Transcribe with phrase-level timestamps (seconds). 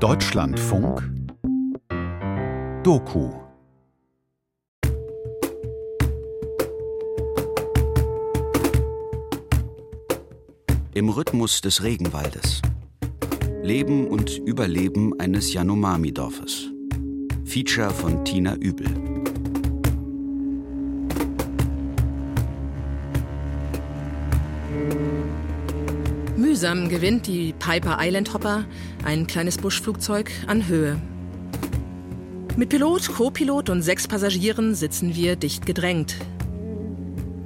[0.00, 1.02] Deutschlandfunk
[2.82, 3.30] Doku
[10.92, 12.60] Im Rhythmus des Regenwaldes.
[13.62, 16.70] Leben und Überleben eines Yanomami-Dorfes.
[17.46, 19.15] Feature von Tina Übel.
[26.56, 28.64] Mühsam gewinnt die Piper Island Hopper,
[29.04, 30.96] ein kleines Buschflugzeug, an Höhe.
[32.56, 36.16] Mit Pilot, Co-Pilot und sechs Passagieren sitzen wir dicht gedrängt.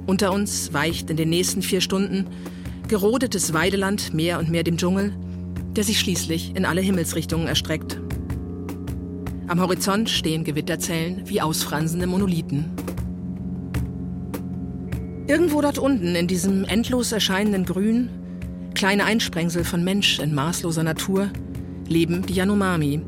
[0.05, 2.27] Unter uns weicht in den nächsten vier Stunden
[2.87, 5.13] gerodetes Weideland mehr und mehr dem Dschungel,
[5.75, 7.99] der sich schließlich in alle Himmelsrichtungen erstreckt.
[9.47, 12.71] Am Horizont stehen Gewitterzellen wie ausfransende Monolithen.
[15.27, 18.09] Irgendwo dort unten in diesem endlos erscheinenden Grün
[18.73, 21.29] kleine Einsprengsel von Mensch in maßloser Natur,
[21.87, 23.01] leben die Yanomami.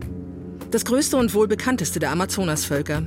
[0.71, 3.03] Das größte und wohl bekannteste der Amazonasvölker.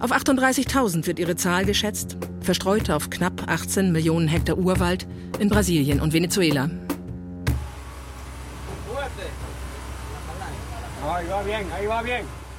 [0.00, 5.06] Auf 38.000 wird ihre Zahl geschätzt, verstreut auf knapp 18 Millionen Hektar Urwald
[5.38, 6.70] in Brasilien und Venezuela.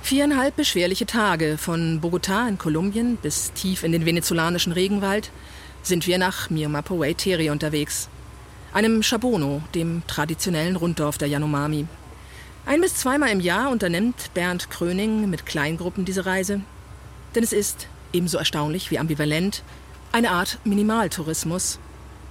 [0.03, 5.31] Viereinhalb beschwerliche Tage von Bogotá in Kolumbien bis tief in den venezolanischen Regenwald
[5.83, 8.09] sind wir nach Miomapoway Teri unterwegs
[8.73, 11.87] einem Shabono, dem traditionellen Runddorf der Yanomami.
[12.65, 16.61] Ein bis zweimal im Jahr unternimmt Bernd Kröning mit Kleingruppen diese Reise.
[17.35, 19.63] Denn es ist, ebenso erstaunlich wie ambivalent,
[20.11, 21.79] eine Art Minimaltourismus,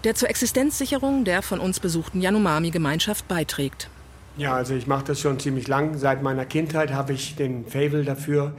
[0.05, 3.89] der zur Existenzsicherung der von uns besuchten Yanomami-Gemeinschaft beiträgt.
[4.37, 5.99] Ja, also ich mache das schon ziemlich lang.
[5.99, 8.55] Seit meiner Kindheit habe ich den Fable dafür,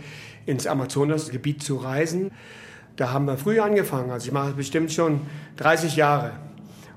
[0.46, 2.32] ins Amazonasgebiet zu reisen.
[2.98, 4.12] Da haben wir früh angefangen.
[4.12, 5.22] Also ich mache es bestimmt schon
[5.58, 6.34] 30 Jahre.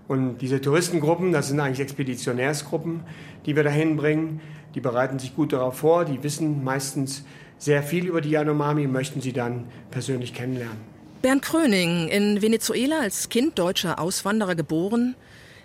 [0.06, 3.00] Und diese Touristengruppen, das sind eigentlich Expeditionärsgruppen,
[3.47, 4.41] die wir dahin bringen.
[4.74, 7.24] Die bereiten sich gut darauf vor, die wissen meistens
[7.58, 10.77] sehr viel über die Yanomami und möchten sie dann persönlich kennenlernen.
[11.22, 15.14] Bernd Kröning, in Venezuela als Kind deutscher Auswanderer geboren,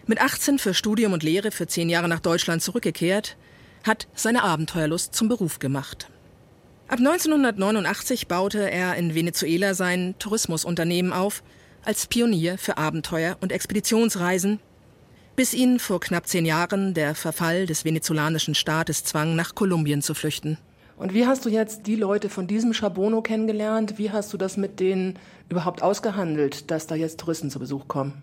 [0.05, 3.35] mit 18 für Studium und Lehre für zehn Jahre nach Deutschland zurückgekehrt,
[3.83, 6.09] hat seine Abenteuerlust zum Beruf gemacht.
[6.87, 11.43] Ab 1989 baute er in Venezuela sein Tourismusunternehmen auf–
[11.85, 14.59] als Pionier für Abenteuer und Expeditionsreisen,
[15.35, 20.13] bis ihn vor knapp zehn Jahren der Verfall des venezolanischen Staates zwang, nach Kolumbien zu
[20.13, 20.57] flüchten.
[20.97, 23.97] Und wie hast du jetzt die Leute von diesem Chabono kennengelernt?
[23.97, 25.17] Wie hast du das mit denen
[25.47, 28.21] überhaupt ausgehandelt, dass da jetzt Touristen zu Besuch kommen?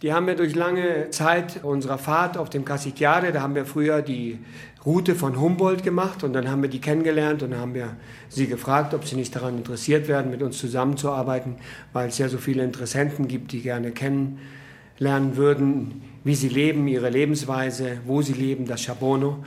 [0.00, 4.02] Die haben wir durch lange Zeit unserer Fahrt auf dem Casiquiare, da haben wir früher
[4.02, 4.38] die
[4.86, 7.96] Route von Humboldt gemacht und dann haben wir die kennengelernt und haben wir
[8.28, 11.56] sie gefragt, ob sie nicht daran interessiert werden, mit uns zusammenzuarbeiten,
[11.94, 17.08] weil es ja so viele Interessenten gibt, die gerne kennenlernen würden, wie sie leben, ihre
[17.08, 19.42] Lebensweise, wo sie leben, das Chabono.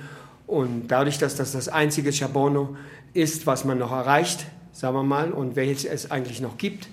[0.47, 2.75] Und dadurch, dass das das einzige Chabono
[3.13, 6.87] ist, was man noch erreicht, sagen wir mal, und welches es eigentlich noch gibt,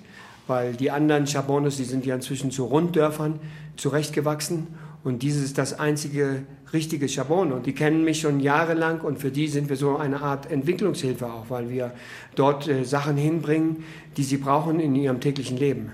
[0.47, 3.41] weil die anderen Chabonos, die sind ja inzwischen zu Runddörfern
[3.77, 4.67] zurechtgewachsen
[5.05, 6.43] und dieses ist das einzige
[6.73, 7.57] richtige Chabono.
[7.57, 11.27] Und die kennen mich schon jahrelang und für die sind wir so eine Art Entwicklungshilfe
[11.27, 11.93] auch, weil wir
[12.35, 13.85] dort äh, Sachen hinbringen,
[14.17, 15.93] die sie brauchen in ihrem täglichen Leben.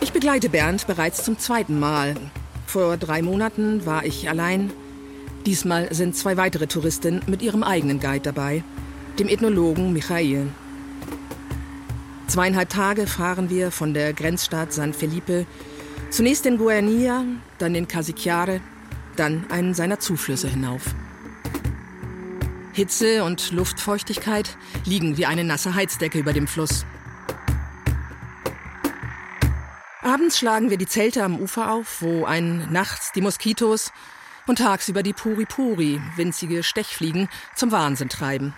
[0.00, 2.16] Ich begleite Bernd bereits zum zweiten Mal.
[2.66, 4.70] Vor drei Monaten war ich allein.
[5.46, 8.62] Diesmal sind zwei weitere Touristinnen mit ihrem eigenen Guide dabei
[9.18, 10.48] dem Ethnologen Michael.
[12.32, 15.44] Zweieinhalb Tage fahren wir von der Grenzstadt San Felipe
[16.08, 17.26] zunächst in Guarnia,
[17.58, 18.62] dann in Casiquiare,
[19.16, 20.80] dann einen seiner Zuflüsse hinauf.
[22.72, 24.56] Hitze und Luftfeuchtigkeit
[24.86, 26.86] liegen wie eine nasse Heizdecke über dem Fluss.
[30.00, 33.92] Abends schlagen wir die Zelte am Ufer auf, wo einen nachts die Moskitos
[34.46, 38.54] und tagsüber die Puri-Puri, winzige Stechfliegen, zum Wahnsinn treiben.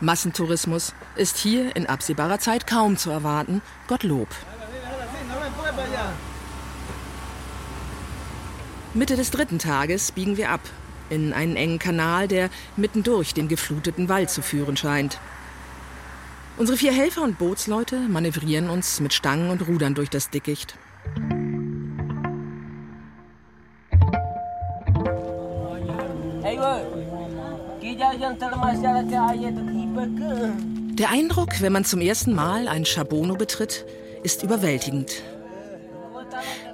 [0.00, 4.28] Massentourismus ist hier in absehbarer Zeit kaum zu erwarten, Gottlob.
[8.92, 10.60] Mitte des dritten Tages biegen wir ab
[11.08, 15.18] in einen engen Kanal, der mitten durch den gefluteten Wald zu führen scheint.
[16.58, 20.76] Unsere vier Helfer und Bootsleute manövrieren uns mit Stangen und Rudern durch das Dickicht.
[26.42, 26.58] Hey,
[30.98, 33.84] der Eindruck, wenn man zum ersten Mal ein Chabono betritt,
[34.24, 35.22] ist überwältigend.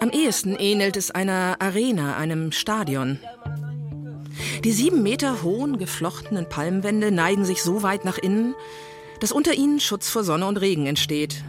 [0.00, 3.18] Am ehesten ähnelt es einer Arena, einem Stadion.
[4.64, 8.54] Die sieben Meter hohen, geflochtenen Palmwände neigen sich so weit nach innen,
[9.20, 11.44] dass unter ihnen Schutz vor Sonne und Regen entsteht.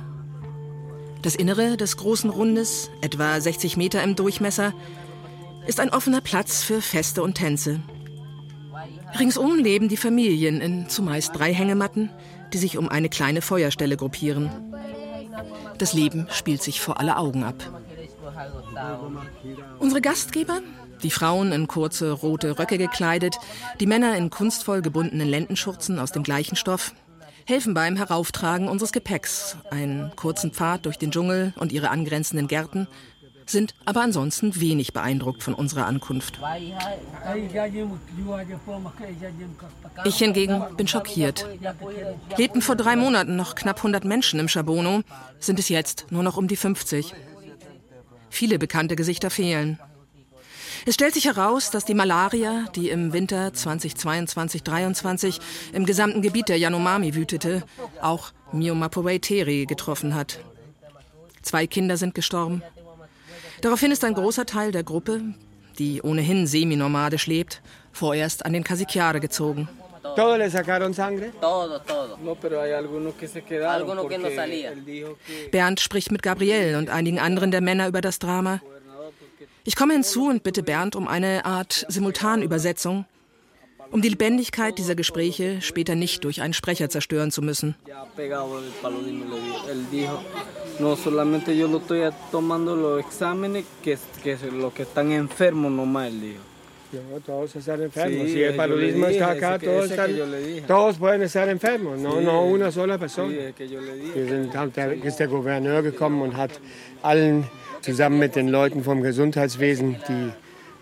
[1.22, 4.74] Das Innere des großen Rundes, etwa 60 Meter im Durchmesser,
[5.68, 7.80] ist ein offener Platz für Feste und Tänze.
[9.20, 12.10] Ringsum leben die Familien in zumeist drei Hängematten,
[12.52, 14.50] die sich um eine kleine Feuerstelle gruppieren.
[15.78, 17.56] Das Leben spielt sich vor aller Augen ab.
[19.80, 20.62] Unsere Gastgeber,
[21.04, 23.38] die Frauen in kurze rote Röcke gekleidet,
[23.80, 26.94] die Männer in kunstvoll gebundenen Lendenschurzen aus dem gleichen Stoff,
[27.46, 32.88] helfen beim Herauftragen unseres Gepäcks, einen kurzen Pfad durch den Dschungel und ihre angrenzenden Gärten,
[33.46, 36.40] sind aber ansonsten wenig beeindruckt von unserer Ankunft.
[40.06, 41.46] Ich hingegen bin schockiert.
[42.38, 45.02] Lebten vor drei Monaten noch knapp 100 Menschen im Chabono,
[45.40, 47.14] sind es jetzt nur noch um die 50.
[48.30, 49.80] Viele bekannte Gesichter fehlen.
[50.86, 55.40] Es stellt sich heraus, dass die Malaria, die im Winter 2022-23
[55.72, 57.64] im gesamten Gebiet der Yanomami wütete,
[58.02, 60.40] auch Mio Mapowei Teri getroffen hat.
[61.42, 62.64] Zwei Kinder sind gestorben.
[63.64, 65.22] Daraufhin ist ein großer Teil der Gruppe,
[65.80, 67.62] die ohnehin seminomadisch lebt,
[67.94, 69.70] vorerst an den Kasikiare gezogen.
[75.52, 78.60] Bernd spricht mit Gabriel und einigen anderen der Männer über das Drama.
[79.64, 83.06] Ich komme hinzu und bitte Bernd um eine Art Simultanübersetzung,
[83.92, 87.76] um die Lebendigkeit dieser Gespräche später nicht durch einen Sprecher zerstören zu müssen.
[100.68, 103.34] Todos pueden estar enfermos, no, no una sola persona.
[104.14, 106.52] Wir sind, ist der Gouverneur gekommen und hat
[107.02, 107.50] allen
[107.82, 110.32] zusammen mit den Leuten vom Gesundheitswesen die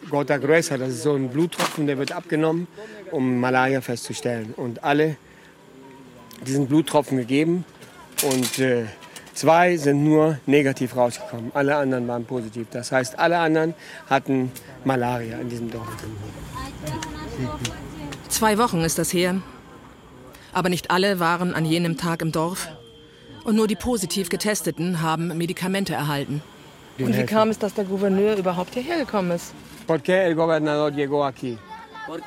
[0.09, 2.67] Gota Gruesa, das ist so ein Bluttropfen, der wird abgenommen,
[3.11, 4.53] um Malaria festzustellen.
[4.55, 5.17] Und alle
[6.45, 7.65] diesen Bluttropfen gegeben
[8.23, 8.85] und äh,
[9.33, 12.67] Zwei sind nur negativ rausgekommen, alle anderen waren positiv.
[12.71, 13.73] Das heißt, alle anderen
[14.09, 14.51] hatten
[14.83, 15.87] Malaria in diesem Dorf.
[18.27, 19.41] Zwei Wochen ist das her.
[20.53, 22.67] Aber nicht alle waren an jenem Tag im Dorf.
[23.45, 26.43] Und nur die positiv Getesteten haben Medikamente erhalten.
[26.99, 29.53] Und wie kam es, dass der Gouverneur überhaupt hierher gekommen ist?
[29.87, 31.57] Porque el gobernador llegó aquí.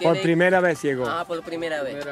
[0.02, 1.06] Por primera vez llegó.
[1.06, 2.04] Ah, por primera vez.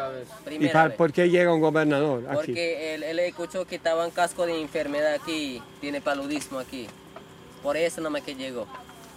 [0.51, 2.35] ¿Y para, por qué llega un gobernador aquí?
[2.35, 6.87] Porque él, él escuchó que estaba en casco de enfermedad aquí, tiene paludismo aquí.
[7.63, 8.67] Por eso nomás que llegó.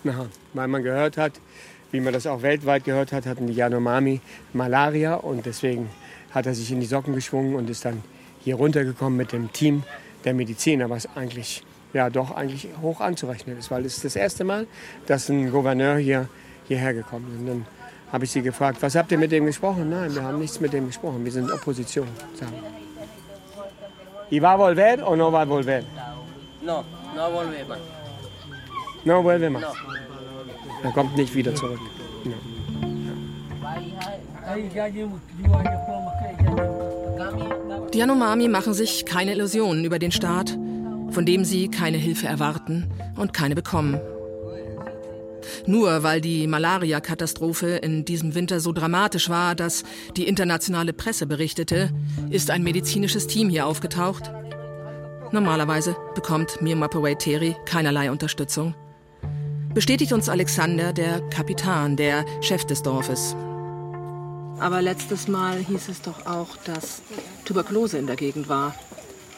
[0.08, 1.34] Aha, weil man gehört hat,
[1.92, 4.22] wie man das auch weltweit gehört hat, hatten die Yanomami
[4.54, 5.90] Malaria und deswegen
[6.32, 8.04] hat er sich in die Socken geschwungen und ist dann
[8.44, 9.84] hier runtergekommen mit dem Team
[10.24, 11.64] der Mediziner, was eigentlich
[11.96, 14.68] ja doch eigentlich hoch anzurechnen ist, weil es ist das erste Mal,
[15.08, 16.28] dass ein Gouverneur hier
[16.68, 17.40] hierher gekommen ist.
[17.40, 17.66] Und dann
[18.12, 19.90] habe ich sie gefragt, was habt ihr mit dem gesprochen?
[19.90, 22.08] Nein, wir haben nichts mit dem gesprochen, wir sind Opposition.
[22.36, 22.54] Sagen.
[24.30, 25.84] ¿Y va a volver o no va a volver?
[26.64, 26.84] No,
[27.16, 27.80] no vuelve más.
[29.06, 29.62] No vuelve más.
[29.62, 29.70] No.
[30.84, 31.80] Er kommt nicht wieder zurück.
[32.24, 32.34] No.
[37.94, 40.58] Die Yanomami machen sich keine Illusionen über den Staat,
[41.12, 44.00] von dem sie keine Hilfe erwarten und keine bekommen.
[45.68, 49.84] Nur weil die Malaria-Katastrophe in diesem Winter so dramatisch war, dass
[50.18, 51.92] die internationale Presse berichtete,
[52.30, 54.32] ist ein medizinisches Team hier aufgetaucht.
[55.32, 58.76] Normalerweise bekommt Mir Mapaway Teri keinerlei Unterstützung.
[59.74, 63.36] Bestätigt uns Alexander, der Kapitan, der Chef des Dorfes.
[64.60, 67.02] Aber letztes Mal hieß es doch auch, dass
[67.44, 68.74] Tuberkulose in der Gegend war.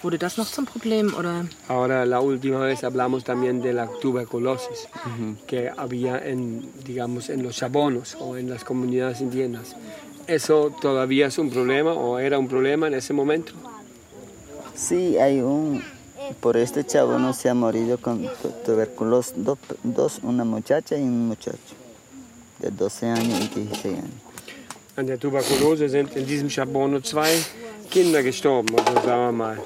[0.08, 1.46] ¿Wurde das noch zum Problem oder?
[1.68, 5.36] Ahora la última vez hablamos también de la tuberculosis -huh.
[5.46, 9.76] que había en, digamos, en los chabonos o en las comunidades indígenas.
[10.26, 13.52] ¿Eso todavía es un problema o era un problema en ese momento?
[14.76, 15.84] Sí, hay un,
[16.40, 18.30] por este chabono se ha morido con
[18.66, 21.74] tuberculosis, dos, dos, una muchacha y un muchacho
[22.60, 24.22] de 12 años y 16 años.
[24.96, 27.30] An der Tuberkulose sind in diesem Chabono zwei
[27.92, 29.58] Kinder gestorben, oder sagen wir mal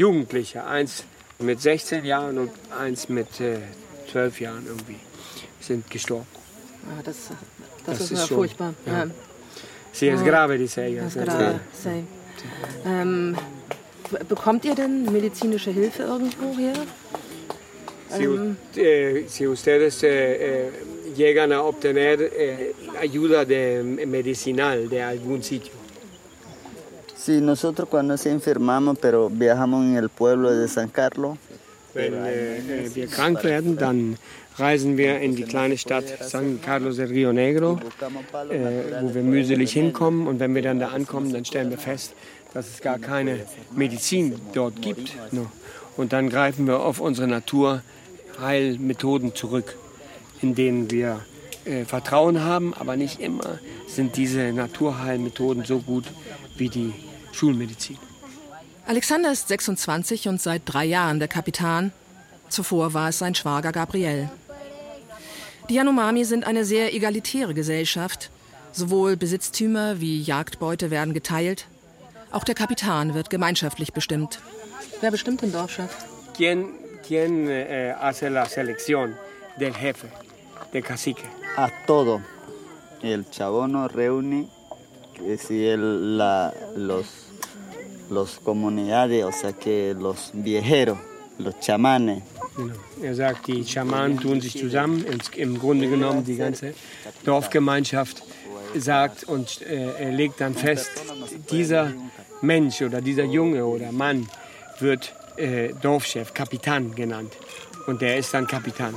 [0.00, 0.64] Jugendliche.
[0.64, 1.04] Eins
[1.38, 3.58] mit 16 Jahren und eins mit äh,
[4.10, 4.96] 12 Jahren irgendwie
[5.60, 6.26] sind gestorben.
[6.86, 7.16] Ah, das,
[7.84, 8.74] das, das, ist, ist schon, furchtbar.
[8.86, 9.06] Ja.
[10.00, 10.22] Ja.
[10.22, 11.06] Grave, dice ella.
[11.06, 12.04] Es grave, sí.
[12.86, 13.36] Ähm,
[14.28, 16.72] bekommt ihr denn medizinische Hilfe irgendwo hier?
[18.08, 20.70] Si, ähm, eh, si ustedes eh, eh,
[21.14, 22.18] llegan a obtener
[22.98, 25.79] ayuda de medicinal de algún sitio.
[27.20, 31.36] Sí, nosotros cuando se enfermamos, pero viajamos en el pueblo de San Carlos.
[31.92, 34.16] Wenn äh, wir krank werden, dann
[34.56, 37.78] reisen wir in die kleine Stadt San Carlos del Rio Negro,
[38.48, 40.26] äh, wo wir mühselig hinkommen.
[40.26, 42.14] Und wenn wir dann da ankommen, dann stellen wir fest,
[42.54, 43.40] dass es gar keine
[43.76, 45.12] Medizin dort gibt.
[45.98, 49.76] Und dann greifen wir auf unsere Naturheilmethoden zurück,
[50.40, 51.20] in denen wir
[51.66, 53.58] äh, Vertrauen haben, aber nicht immer
[53.88, 56.06] sind diese Naturheilmethoden so gut
[56.56, 56.94] wie die
[57.32, 57.98] Schulmedizin.
[58.86, 61.92] Alexander ist 26 und seit drei Jahren der Kapitän.
[62.48, 64.28] Zuvor war es sein Schwager Gabriel.
[65.68, 68.30] Die Yanomami sind eine sehr egalitäre Gesellschaft.
[68.72, 71.66] Sowohl Besitztümer wie Jagdbeute werden geteilt.
[72.32, 74.40] Auch der Kapitän wird gemeinschaftlich bestimmt.
[75.00, 75.90] Wer bestimmt den Dorfchef?
[76.36, 76.66] ¿Quién,
[77.06, 79.14] quién eh, hace la selección
[79.58, 80.08] del jefe,
[80.72, 81.24] del cacique?
[81.56, 82.20] A todo.
[83.02, 84.48] El chabono reúne
[85.38, 87.06] si el, la, los,
[88.10, 90.98] los comunidades, o sea que los viejeros,
[91.38, 92.22] los chamanes.
[93.02, 95.04] Er sagt, die Schamanen tun sich zusammen.
[95.36, 96.74] Im, Grunde genommen die ganze
[97.24, 98.22] Dorfgemeinschaft
[98.76, 100.90] sagt und äh, legt dann fest,
[101.50, 101.92] dieser
[102.42, 104.28] Mensch oder dieser Junge oder Mann
[104.80, 107.32] wird äh, Dorfchef, Kapitän genannt.
[107.86, 108.94] Und der ist dann Kapitän.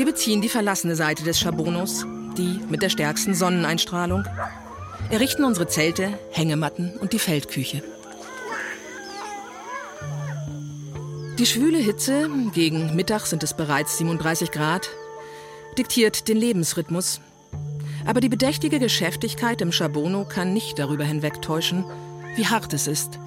[0.00, 2.06] Wir beziehen die verlassene Seite des Schabonos,
[2.38, 4.24] die mit der stärksten Sonneneinstrahlung,
[5.10, 7.82] errichten unsere Zelte, Hängematten und die Feldküche.
[11.38, 14.88] Die schwüle Hitze, gegen Mittag sind es bereits 37 Grad,
[15.76, 17.20] diktiert den Lebensrhythmus.
[18.06, 21.84] Aber die bedächtige Geschäftigkeit im Schabono kann nicht darüber hinwegtäuschen,
[22.36, 23.18] wie hart es ist,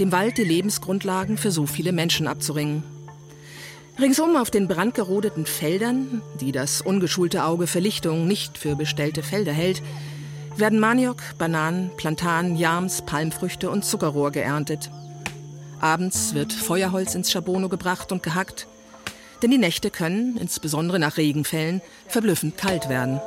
[0.00, 2.97] dem Wald die Lebensgrundlagen für so viele Menschen abzuringen.
[4.00, 9.52] Ringsum auf den brandgerodeten Feldern, die das ungeschulte Auge für Lichtung nicht für bestellte Felder
[9.52, 9.82] hält,
[10.56, 14.90] werden Maniok, Bananen, Plantanen, Jams, Palmfrüchte und Zuckerrohr geerntet.
[15.80, 18.66] Abends wird Feuerholz ins Schabono gebracht und gehackt,
[19.42, 23.20] denn die Nächte können, insbesondere nach Regenfällen, verblüffend kalt werden.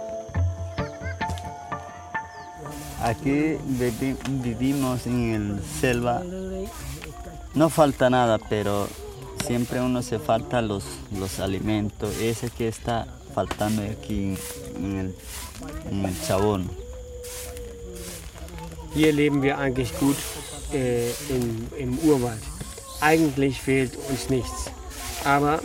[3.03, 6.21] Aquí vivi- vivimos en el selva.
[7.55, 8.87] No falta nada, pero
[9.45, 10.83] siempre uno se falta los,
[11.17, 12.15] los alimentos.
[12.21, 14.35] Ese que está faltando aquí
[14.75, 15.15] en el,
[15.89, 16.69] en el chabón.
[18.93, 20.17] Hier leben wir eigentlich gut
[20.73, 22.41] äh, in, im Urwald.
[22.99, 24.69] Eigentlich fehlt uns nichts.
[25.23, 25.61] Aber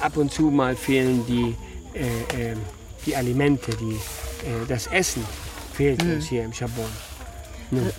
[0.00, 1.56] ab und zu mal fehlen die,
[1.94, 2.56] äh, äh,
[3.04, 5.24] die Alimente, die, äh, das Essen
[5.72, 6.90] fehlt uns hier im Chabon.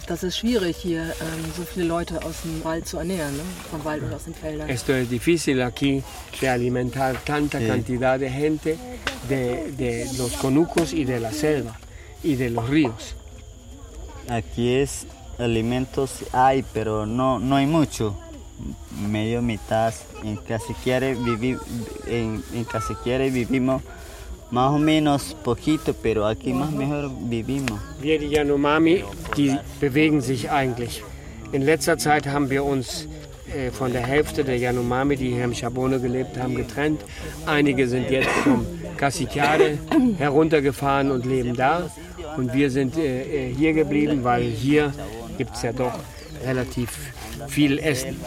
[0.07, 3.43] Das ist schwierig, hier ähm, so viele Leute aus dem Wald zu ernähren, ne?
[3.69, 4.69] vom Wald und aus den Feldern.
[4.69, 6.03] Esto es difícil aquí
[6.39, 7.67] de alimentar tanta Sí.
[7.67, 8.77] cantidad de gente
[9.27, 11.77] de, de los conucos y de la selva
[12.23, 13.15] y de los ríos.
[14.29, 15.05] Aquí es
[15.37, 18.17] alimentos hay, pero no, no hay mucho.
[18.99, 19.93] Medio mitad.
[20.23, 21.57] En Casiquiare vivi,
[22.07, 23.83] en, en Casiquiare vivimos
[24.51, 27.79] más o menos poquito, pero aquí más mejor vivimos.
[28.01, 29.03] Wir, die Yanomami,
[29.35, 31.03] die bewegen sich eigentlich.
[31.51, 33.07] In letzter Zeit haben wir uns
[33.55, 37.01] äh, von der Hälfte der Yanomami, die hier im Chabone gelebt haben, getrennt.
[37.45, 38.65] Einige sind jetzt vom
[38.97, 39.77] Casiquiare
[40.17, 41.89] heruntergefahren und leben da.
[42.35, 44.93] Und wir sind äh, äh, hier geblieben, weil hier
[45.37, 45.93] gibt es ja doch
[46.45, 46.89] relativ
[47.47, 48.19] viel Essen.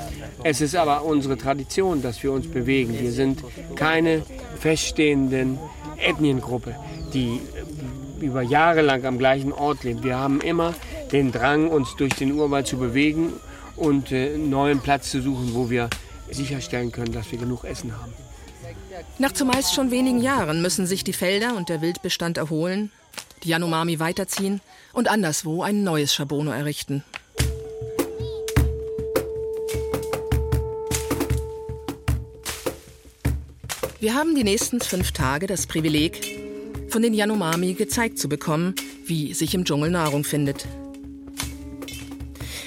[0.43, 2.99] Es ist aber unsere Tradition, dass wir uns bewegen.
[2.99, 3.43] Wir sind
[3.77, 4.23] keine
[4.59, 5.59] feststehenden
[6.01, 6.75] Ethniengruppe,
[7.13, 7.41] die
[8.21, 10.05] über Jahre lang am gleichen Ort lebt.
[10.05, 10.75] Wir haben immer
[11.13, 13.33] den Drang, uns durch den Urwald zu bewegen
[13.77, 15.89] und äh, einen neuen Platz zu suchen, wo wir
[16.31, 18.13] sicherstellen können, dass wir genug Essen haben.
[19.19, 22.91] Nach zumeist schon wenigen Jahren müssen sich die Felder und der Wildbestand erholen,
[23.43, 24.61] die Yanomami weiterziehen
[24.93, 27.03] und anderswo ein neues Schabono errichten.
[34.01, 36.23] Wir haben die nächsten fünf Tage das Privileg,
[36.89, 40.67] von den Yanomami gezeigt zu bekommen, wie sich im Dschungel Nahrung findet.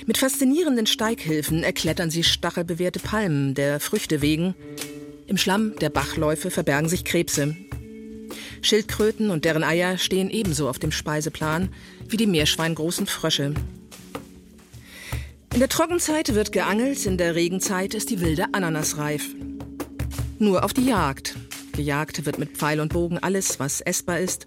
[0.05, 4.53] Mit faszinierenden Steighilfen erklettern sie stachelbewehrte Palmen der Früchte wegen.
[5.25, 7.55] Im Schlamm der Bachläufe verbergen sich Krebse.
[8.61, 11.69] Schildkröten und deren Eier stehen ebenso auf dem Speiseplan
[12.09, 13.55] wie die meerschweingroßen Frösche.
[15.51, 19.23] In der Trockenzeit wird geangelt, in der Regenzeit ist die wilde Ananas reif.
[20.43, 21.37] Nur auf die Jagd.
[21.71, 24.43] Gejagt wird mit Pfeil und Bogen alles, was essbar ist.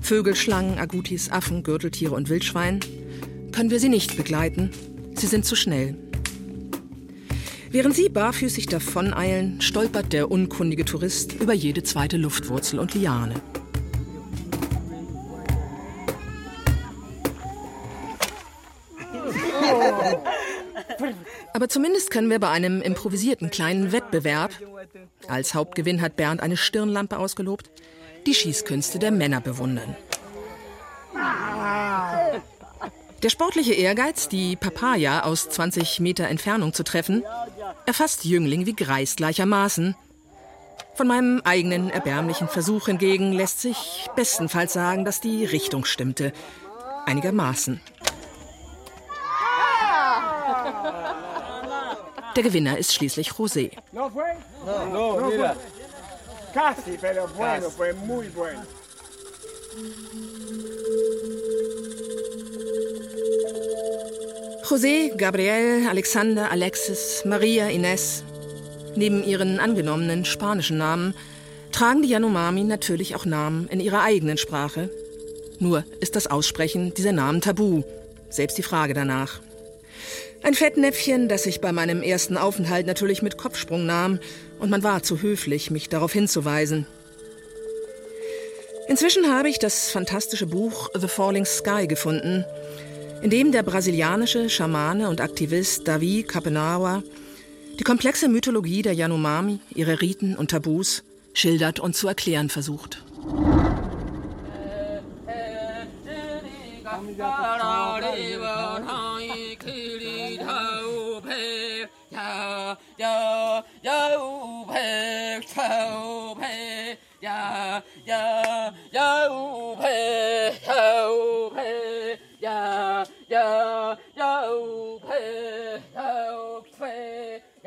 [0.00, 2.78] Vögel, Schlangen, Agutis, Affen, Gürteltiere und Wildschwein.
[3.50, 4.70] Können wir sie nicht begleiten.
[5.16, 5.98] Sie sind zu schnell.
[7.72, 13.34] Während sie barfüßig davoneilen, stolpert der unkundige Tourist über jede zweite Luftwurzel und Liane.
[21.52, 24.52] Aber zumindest können wir bei einem improvisierten kleinen Wettbewerb,
[25.28, 27.70] als Hauptgewinn hat Bernd eine Stirnlampe ausgelobt,
[28.26, 29.96] die Schießkünste der Männer bewundern.
[33.22, 37.22] Der sportliche Ehrgeiz, die Papaya aus 20 Meter Entfernung zu treffen,
[37.84, 39.94] erfasst Jüngling wie Greis gleichermaßen.
[40.94, 46.32] Von meinem eigenen erbärmlichen Versuch hingegen lässt sich bestenfalls sagen, dass die Richtung stimmte.
[47.06, 47.80] Einigermaßen.
[52.36, 53.70] Der Gewinner ist schließlich José.
[64.64, 68.22] José, Gabriel, Alexander, Alexis, Maria, Ines.
[68.94, 71.14] Neben ihren angenommenen spanischen Namen
[71.72, 74.90] tragen die Yanomami natürlich auch Namen in ihrer eigenen Sprache.
[75.58, 77.82] Nur ist das Aussprechen dieser Namen tabu,
[78.28, 79.40] selbst die Frage danach.
[80.42, 84.18] Ein Fettnäpfchen, das ich bei meinem ersten Aufenthalt natürlich mit Kopfsprung nahm,
[84.58, 86.86] und man war zu höflich, mich darauf hinzuweisen.
[88.88, 92.44] Inzwischen habe ich das fantastische Buch The Falling Sky gefunden,
[93.22, 97.02] in dem der brasilianische Schamane und Aktivist Davi Capenaua
[97.80, 103.02] die komplexe Mythologie der Yanomami, ihre Riten und Tabus schildert und zu erklären versucht.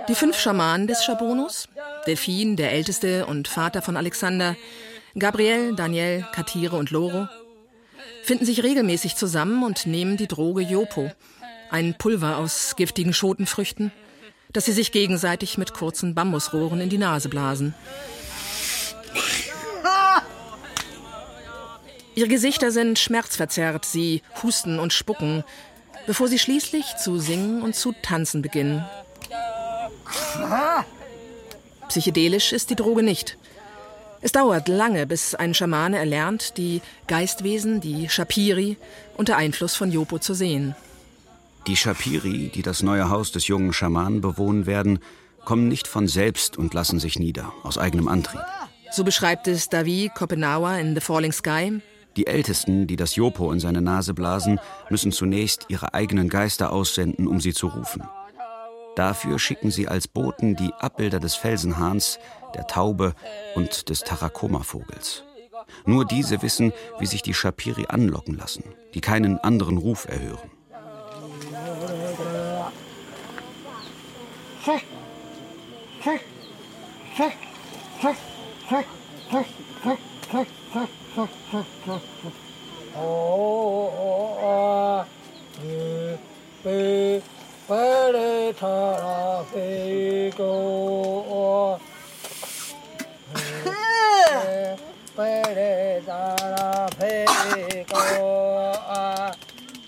[0.07, 1.69] Die fünf Schamanen des Schabonos,
[2.07, 4.55] Delphin, der älteste und Vater von Alexander,
[5.17, 7.27] Gabriel, Daniel, Katire und Loro,
[8.23, 11.11] finden sich regelmäßig zusammen und nehmen die Droge Jopo,
[11.69, 13.91] ein Pulver aus giftigen Schotenfrüchten,
[14.53, 17.73] das sie sich gegenseitig mit kurzen Bambusrohren in die Nase blasen.
[22.15, 25.43] Ihre Gesichter sind schmerzverzerrt, sie husten und spucken,
[26.05, 28.85] bevor sie schließlich zu singen und zu tanzen beginnen.
[31.87, 33.37] Psychedelisch ist die Droge nicht.
[34.21, 38.77] Es dauert lange, bis ein Schamane erlernt, die Geistwesen, die Shapiri,
[39.17, 40.75] unter Einfluss von Jopo zu sehen.
[41.67, 44.99] Die Shapiri, die das neue Haus des jungen Schamanen bewohnen werden,
[45.45, 48.41] kommen nicht von selbst und lassen sich nieder, aus eigenem Antrieb.
[48.91, 51.81] So beschreibt es Davi Kopenauer in The Falling Sky.
[52.17, 57.27] Die Ältesten, die das Jopo in seine Nase blasen, müssen zunächst ihre eigenen Geister aussenden,
[57.27, 58.03] um sie zu rufen.
[58.95, 62.19] Dafür schicken sie als Boten die Abbilder des Felsenhahns,
[62.53, 63.15] der Taube
[63.55, 65.23] und des Tarakoma-Vogels.
[65.85, 70.51] Nur diese wissen, wie sich die Shapiri anlocken lassen, die keinen anderen Ruf erhören.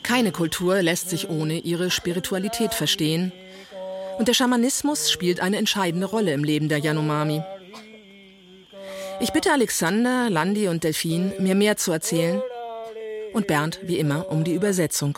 [0.04, 3.32] Keine Kultur lässt sich ohne ihre Spiritualität verstehen.
[4.18, 7.42] Und der Schamanismus spielt eine entscheidende Rolle im Leben der Yanomami.
[9.20, 12.42] Ich bitte Alexander, Landi und Delphine, mir mehr zu erzählen.
[13.34, 15.18] Und Bernd, wie immer, um die Übersetzung.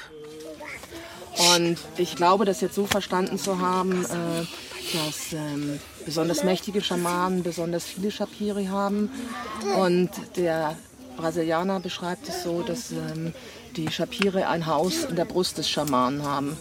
[1.55, 7.43] Und ich glaube, das jetzt so verstanden zu haben, äh, dass ähm, besonders mächtige Schamanen
[7.43, 9.11] besonders viele Shapiri haben.
[9.77, 10.75] Und der
[11.17, 13.33] Brasilianer beschreibt es so, dass ähm,
[13.75, 16.57] die Shapiri ein Haus in der Brust des Schamanen haben.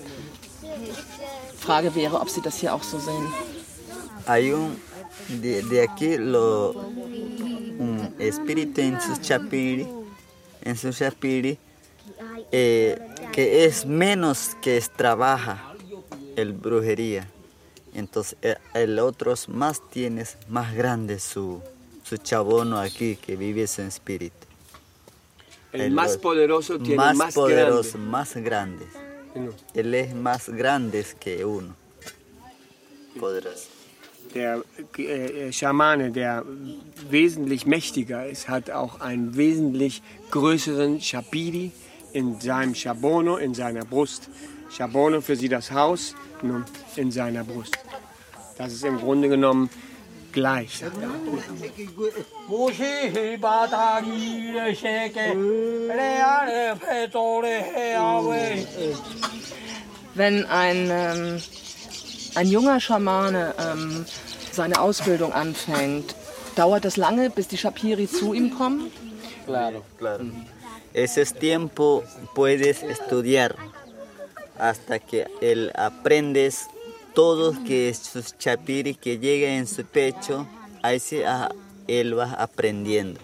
[1.59, 3.27] Frage wäre, ob Sie das hier auch so sehen.
[4.27, 4.77] Hay un,
[5.29, 6.71] de, de aquí lo,
[7.79, 9.87] un espíritu en su chapiri,
[10.62, 11.59] en su chapiri,
[12.53, 12.99] eh,
[13.33, 15.75] que es menos que es trabaja
[16.37, 17.29] el brujería.
[17.95, 21.62] Entonces eh, el otro más tienes más grande su,
[22.05, 24.47] su chabono aquí que vive su espíritu.
[25.73, 28.11] El más poderoso tiene más, más poderoso, grande.
[28.11, 28.88] más grandes.
[29.75, 31.75] Él es más grande que uno.
[33.18, 33.68] Poderoso.
[34.35, 34.62] Der
[34.99, 36.44] äh, Schamane, der
[37.11, 41.70] wesentlich mächtiger ist, hat auch einen wesentlich größeren Shapiri
[42.12, 44.29] in seinem Shabono, in seiner Brust.
[44.70, 46.14] Shabono für sie das Haus,
[46.96, 47.79] in seiner Brust.
[48.59, 49.70] Das ist im Grunde genommen
[50.37, 50.83] gleich.
[60.14, 61.42] Wenn ein, ähm,
[62.35, 64.07] ein junger Schamane ähm,
[64.53, 66.14] seine Ausbildung anfängt,
[66.55, 68.92] dauert das lange, bis die Shapiri zu ihm kommen?
[69.46, 69.83] Claro.
[69.99, 70.25] Claro.
[70.96, 72.03] ese tiempo
[72.35, 73.55] puedes estudiar
[74.59, 76.68] hasta que él aprendes
[77.16, 80.46] todo que sus chapiri que llega en su pecho,
[80.83, 81.48] ahí sí ah,
[81.88, 83.18] él va aprendiendo.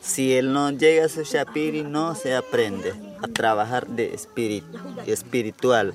[0.00, 5.92] Si él no llega a su chapiri, no se aprende a trabajar de espíritu, espiritual.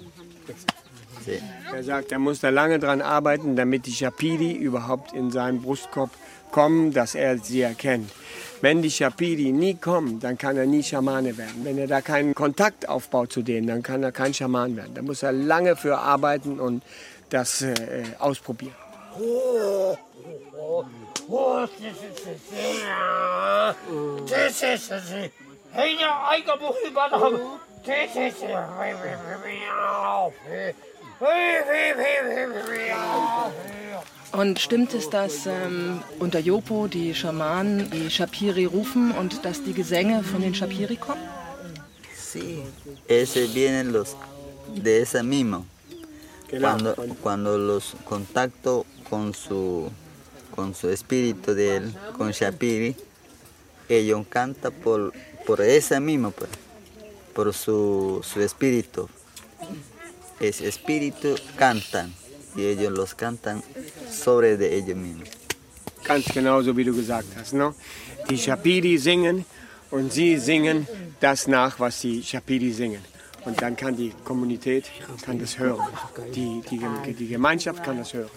[1.23, 1.39] Sí.
[1.73, 6.09] Er sagt, er muss da lange dran arbeiten, damit die Chapiri überhaupt in seinen Brustkorb
[6.51, 8.12] kommen, dass er sie erkennt.
[8.62, 11.63] Wenn die Chapiri nie kommen, dann kann er nie Schamane werden.
[11.63, 14.93] Wenn er da keinen Kontakt aufbaut zu denen, dann kann er kein Schaman werden.
[14.95, 16.83] Da muss er lange für arbeiten und
[17.29, 17.75] das äh,
[18.19, 18.75] ausprobieren.
[34.32, 39.73] Und stimmt es, dass ähm, unter Jopo die Schamanen die Shapiri rufen und dass die
[39.73, 41.27] Gesänge von den Shapiri kommen?
[42.15, 42.63] Sí,
[43.08, 44.15] ese vienen los
[44.75, 45.65] de esa misma.
[46.49, 49.91] Cuando, cuando los contacto con su,
[50.55, 52.95] con su espíritu de él, con Shapiri,
[53.89, 55.12] ellos cantan por,
[55.45, 56.49] por esa misma, pues,
[57.34, 59.10] por su, su espíritu.
[60.39, 62.13] Ese espíritu cantan
[62.56, 63.62] y ellos los cantan
[64.10, 65.30] sobre de ellos mismos.
[66.06, 67.54] Ganz genauso wie du gesagt hast.
[67.54, 67.73] Ne?
[68.30, 69.45] Die Shapiri singen
[69.91, 70.88] und sie singen
[71.19, 73.04] das nach, was die Shapiri singen.
[73.45, 74.86] Und dann kann die Kommunität
[75.23, 75.88] kann das hören.
[76.34, 78.30] Die, die, die Gemeinschaft kann das hören.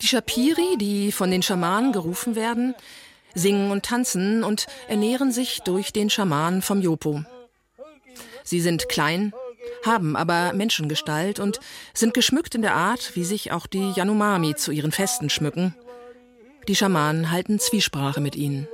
[0.00, 2.74] Die Shapiri, die von den Schamanen gerufen werden,
[3.34, 7.24] singen und tanzen und ernähren sich durch den Schaman vom Jopo.
[8.42, 9.32] Sie sind klein,
[9.84, 11.60] haben aber Menschengestalt und
[11.92, 15.74] sind geschmückt in der Art, wie sich auch die Yanomami zu ihren Festen schmücken.
[16.68, 18.68] Die Schamanen halten Zwiesprache mit ihnen.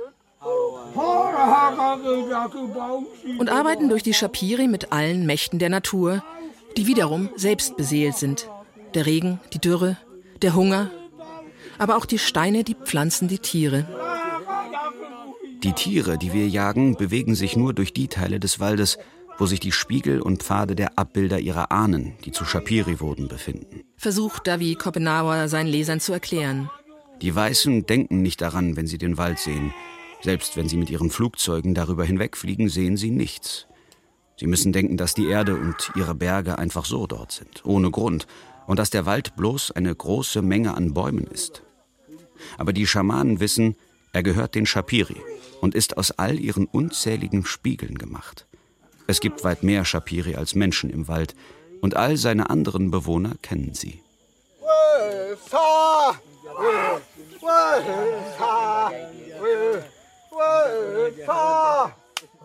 [3.37, 6.23] Und arbeiten durch die Shapiri mit allen Mächten der Natur,
[6.77, 8.49] die wiederum selbst beseelt sind.
[8.93, 9.97] Der Regen, die Dürre,
[10.41, 10.91] der Hunger,
[11.77, 13.85] aber auch die Steine, die Pflanzen, die Tiere.
[15.63, 18.97] Die Tiere, die wir jagen, bewegen sich nur durch die Teile des Waldes,
[19.37, 23.83] wo sich die Spiegel und Pfade der Abbilder ihrer Ahnen, die zu Shapiri wurden, befinden.
[23.95, 26.69] Versucht Davi Kopenauer seinen Lesern zu erklären.
[27.21, 29.71] Die Weißen denken nicht daran, wenn sie den Wald sehen.
[30.21, 33.67] Selbst wenn sie mit ihren Flugzeugen darüber hinwegfliegen, sehen sie nichts.
[34.37, 38.25] Sie müssen denken, dass die Erde und ihre Berge einfach so dort sind, ohne Grund,
[38.65, 41.61] und dass der Wald bloß eine große Menge an Bäumen ist.
[42.57, 43.75] Aber die Schamanen wissen,
[44.13, 45.17] er gehört den Shapiri
[45.61, 48.45] und ist aus all ihren unzähligen Spiegeln gemacht.
[49.07, 51.35] Es gibt weit mehr Shapiri als Menschen im Wald,
[51.81, 54.01] und all seine anderen Bewohner kennen sie.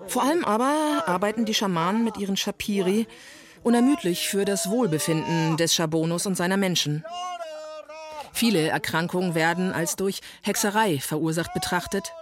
[0.08, 3.06] Vor allem aber arbeiten die Schamanen mit ihren Shapiri
[3.62, 7.04] unermüdlich für das Wohlbefinden des Schabonus und seiner Menschen.
[8.36, 12.12] Viele Erkrankungen werden als durch Hexerei verursacht betrachtet.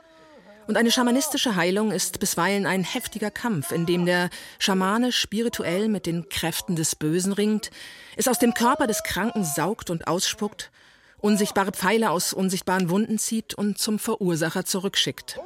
[0.68, 6.06] Und eine schamanistische Heilung ist bisweilen ein heftiger Kampf, in dem der Schamane spirituell mit
[6.06, 7.72] den Kräften des Bösen ringt,
[8.14, 10.70] es aus dem Körper des Kranken saugt und ausspuckt,
[11.18, 15.40] unsichtbare Pfeile aus unsichtbaren Wunden zieht und zum Verursacher zurückschickt.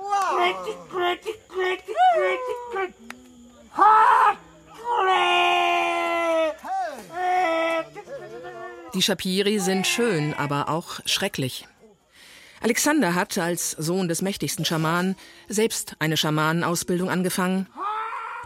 [8.94, 11.66] Die Shapiri sind schön, aber auch schrecklich.
[12.61, 15.14] Alexander hat als Sohn des mächtigsten Schamanen
[15.48, 17.68] selbst eine Schamanenausbildung angefangen,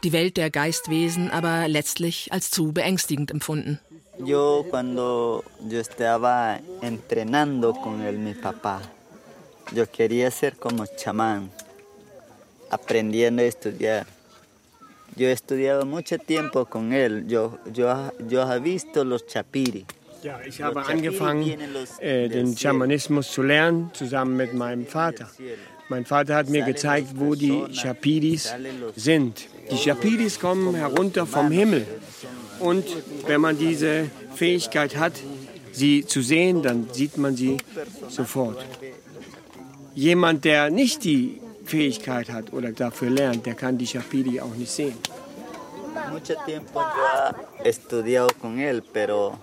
[0.02, 3.78] die Welt der Geistwesen aber letztlich als zu beängstigend empfunden.
[4.18, 8.83] Yo cuando yo estaba entrenando con él, mi papá,
[9.72, 11.50] yo quería ser como chamán,
[12.68, 14.07] aprendiendo a estudiar.
[15.16, 17.26] Yo he estudiado mucho tiempo con él.
[17.28, 19.87] Yo, yo, yo he visto los chapiri.
[20.22, 21.58] Ja, ich habe angefangen,
[21.98, 25.28] äh, den Schamanismus zu lernen, zusammen mit meinem Vater.
[25.88, 28.54] Mein Vater hat mir gezeigt, wo die Chapidis
[28.94, 29.48] sind.
[29.70, 31.87] Die Chapidis kommen herunter vom Himmel.
[32.61, 32.85] Und
[33.26, 35.14] wenn man diese Fähigkeit hat,
[35.72, 37.56] sie zu sehen, dann sieht man sie
[38.08, 38.64] sofort.
[39.94, 44.70] Jemand, der nicht die Fähigkeit hat oder dafür lernt, der kann die Chapidi auch nicht
[44.70, 44.94] sehen.
[46.11, 49.38] Mucho tiempo yo he estudiado con él, pero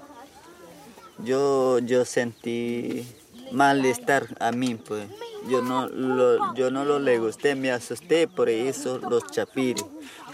[1.24, 3.06] yo, yo sentí
[3.52, 5.06] malestar a mí, pues.
[5.48, 9.82] yo no lo, yo no lo le gusté, me asusté por eso los chapiri,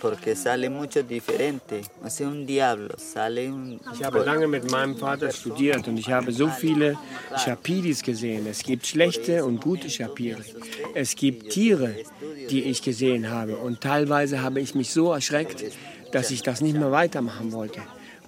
[0.02, 1.82] porque sale mucho diferente.
[2.06, 3.80] Es un diablo, sale un...
[3.94, 6.98] Ich habe lange mit meinem Vater studiert und ich habe so viele
[7.38, 8.48] Chapiris gesehen.
[8.48, 10.44] Es gibt schlechte und gute Chapiri.
[10.94, 11.96] Es gibt Tiere,
[12.50, 15.64] die ich gesehen habe und teilweise habe ich mich so erschreckt,
[16.12, 17.82] dass ich das nicht mehr weitermachen wollte,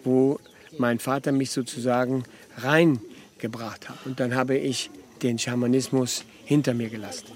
[0.04, 0.40] wo
[0.78, 2.24] mein Vater mich sozusagen
[2.58, 3.98] reingebracht hat.
[4.06, 4.90] Und dann habe ich
[5.22, 7.28] den Schamanismus hinter mir gelassen.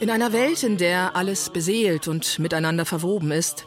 [0.00, 3.66] In einer Welt, in der alles beseelt und miteinander verwoben ist,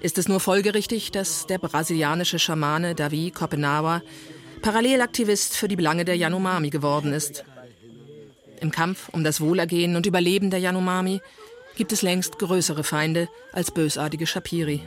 [0.00, 4.02] ist es nur folgerichtig, dass der brasilianische Schamane Davi Kopenawa
[4.62, 7.44] Parallelaktivist für die Belange der Yanomami geworden ist.
[8.60, 11.20] Im Kampf um das Wohlergehen und Überleben der Yanomami
[11.76, 14.82] gibt es längst größere Feinde als bösartige Shapiri.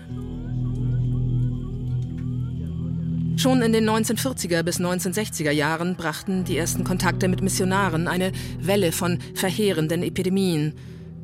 [3.36, 8.92] Schon in den 1940er bis 1960er Jahren brachten die ersten Kontakte mit Missionaren eine Welle
[8.92, 10.76] von verheerenden Epidemien,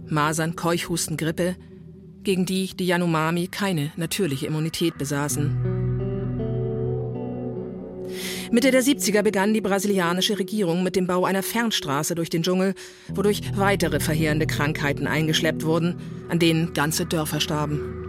[0.07, 1.55] Masern, Keuchhusten, Grippe,
[2.23, 5.68] gegen die die Yanomami keine natürliche Immunität besaßen.
[8.51, 12.73] Mitte der 70er begann die brasilianische Regierung mit dem Bau einer Fernstraße durch den Dschungel,
[13.13, 18.07] wodurch weitere verheerende Krankheiten eingeschleppt wurden, an denen ganze Dörfer starben.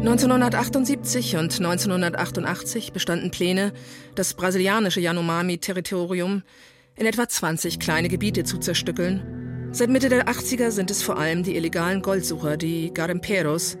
[0.00, 3.72] 1978 und 1988 bestanden Pläne,
[4.14, 6.42] das brasilianische Yanomami-Territorium
[6.96, 9.70] in etwa 20 kleine Gebiete zu zerstückeln.
[9.72, 13.78] Seit Mitte der 80er sind es vor allem die illegalen Goldsucher, die Garimperos,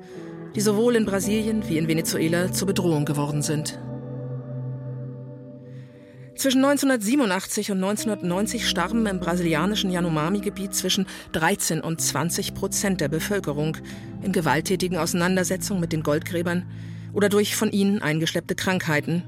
[0.54, 3.78] die sowohl in Brasilien wie in Venezuela zur Bedrohung geworden sind.
[6.34, 13.76] Zwischen 1987 und 1990 starben im brasilianischen Yanomami-Gebiet zwischen 13 und 20 Prozent der Bevölkerung
[14.22, 16.64] in gewalttätigen Auseinandersetzungen mit den Goldgräbern
[17.12, 19.22] oder durch von ihnen eingeschleppte Krankheiten.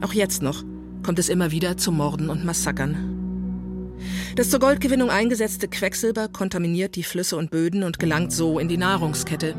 [0.00, 0.64] Auch jetzt noch
[1.02, 3.94] kommt es immer wieder zu Morden und Massakern.
[4.36, 8.76] Das zur Goldgewinnung eingesetzte Quecksilber kontaminiert die Flüsse und Böden und gelangt so in die
[8.76, 9.54] Nahrungskette.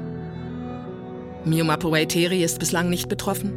[1.45, 3.53] Miomapo Waiteri ist bislang nicht betroffen,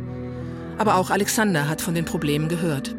[0.79, 2.95] aber auch Alexander hat von den Problemen gehört.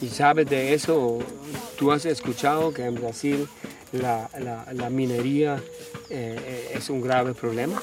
[0.00, 1.18] Ich habe de eso,
[1.76, 3.48] tú has escuchado que en Brasil
[3.90, 5.60] la, la, la minería
[6.08, 7.82] eh, es un grave problema.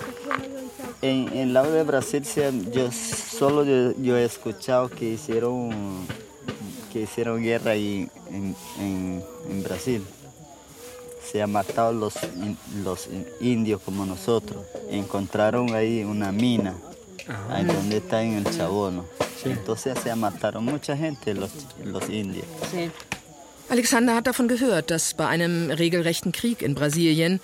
[1.01, 2.23] En el lado de Brasil,
[2.71, 6.07] yo solo yo, yo he escuchado que hicieron,
[6.93, 10.01] que hicieron guerra ahí en, en, en Brasil.
[11.31, 12.13] Se han matado los,
[12.83, 13.07] los
[13.39, 14.65] indios como nosotros.
[14.89, 16.75] Encontraron ahí una mina,
[17.49, 19.05] ahí donde está en el Chabono.
[19.41, 19.49] Sí.
[19.49, 21.51] Entonces se mataron mucha gente, los,
[21.83, 22.45] los indios.
[22.71, 22.91] Sí.
[23.67, 27.39] Alexander hat davon gehört, dass bei einem regelrechten Krieg in Brasilien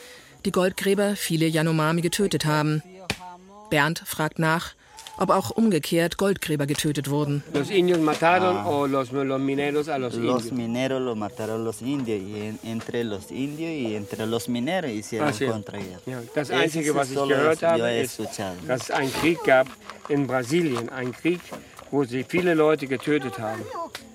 [0.46, 2.84] die Goldgräber viele Yanomami getötet haben.
[3.72, 4.76] Bernd fragt nach,
[5.18, 7.44] ob auch umgekehrt Goldgräber getötet wurden.
[7.54, 10.52] Los indios mataron o los, los, mineros a los, los indios.
[10.52, 15.34] mineros lo mataron los indios y en, entre los indios y entre los mineros hicieron
[15.34, 15.46] sí.
[15.46, 16.00] Kontraguerra.
[16.06, 18.20] Ja, das Einzige, was ich gehört habe, ist,
[18.68, 19.68] dass es einen Krieg gab
[20.10, 21.40] in Brasilien, ein Krieg,
[21.92, 23.62] wo sie viele Leute getötet haben.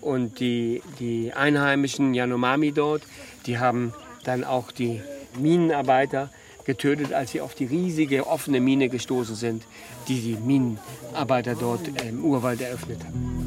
[0.01, 3.03] Und die, die Einheimischen Yanomami dort,
[3.47, 3.93] die haben
[4.25, 5.03] dann auch die
[5.39, 6.31] Minenarbeiter
[6.67, 9.63] getötet, als sie auf die riesige offene Mine gestoßen sind,
[10.09, 13.47] die die Minenarbeiter dort im Urwald eröffnet haben.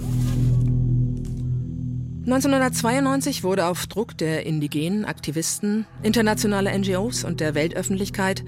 [2.26, 8.44] 1992 wurde auf Druck der indigenen Aktivisten, internationaler NGOs und der Weltöffentlichkeit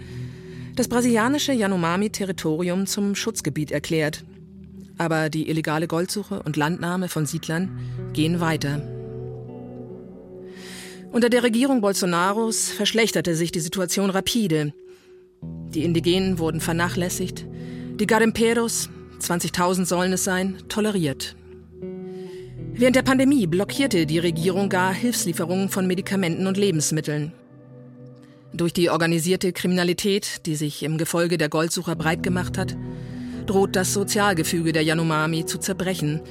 [0.76, 4.24] das brasilianische Yanomami-Territorium zum Schutzgebiet erklärt.
[4.98, 7.80] Aber die illegale Goldsuche und Landnahme von Siedlern
[8.14, 9.01] gehen weiter.
[11.12, 14.74] Unter der Regierung Bolsonaros verschlechterte sich die Situation rapide.
[15.42, 17.46] Die Indigenen wurden vernachlässigt,
[18.00, 21.36] die Garimperos, 20.000 sollen es sein, toleriert.
[22.74, 27.34] Während der Pandemie blockierte die Regierung gar Hilfslieferungen von Medikamenten und Lebensmitteln.
[28.54, 32.78] Durch die organisierte Kriminalität, die sich im Gefolge der Goldsucher breit gemacht hat,
[33.48, 36.22] droht das Sozialgefüge der Yanomami zu zerbrechen.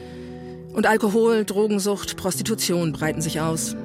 [0.73, 3.77] Und Alkohol, Drogensucht, Prostitution breiten sich aus.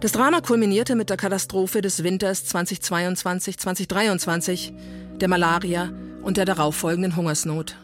[0.00, 4.72] Das Drama kulminierte mit der Katastrophe des Winters 2022-2023,
[5.20, 5.92] der Malaria
[6.22, 7.76] und der darauffolgenden Hungersnot.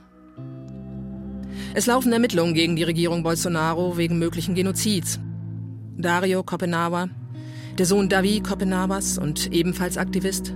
[1.75, 5.21] Es laufen Ermittlungen gegen die Regierung Bolsonaro wegen möglichen Genozids.
[5.97, 7.09] Dario Copenaua,
[7.79, 10.55] der Sohn Davi Copenauas und ebenfalls Aktivist,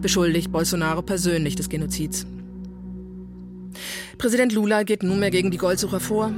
[0.00, 2.26] beschuldigt Bolsonaro persönlich des Genozids.
[4.18, 6.32] Präsident Lula geht nunmehr gegen die Goldsucher vor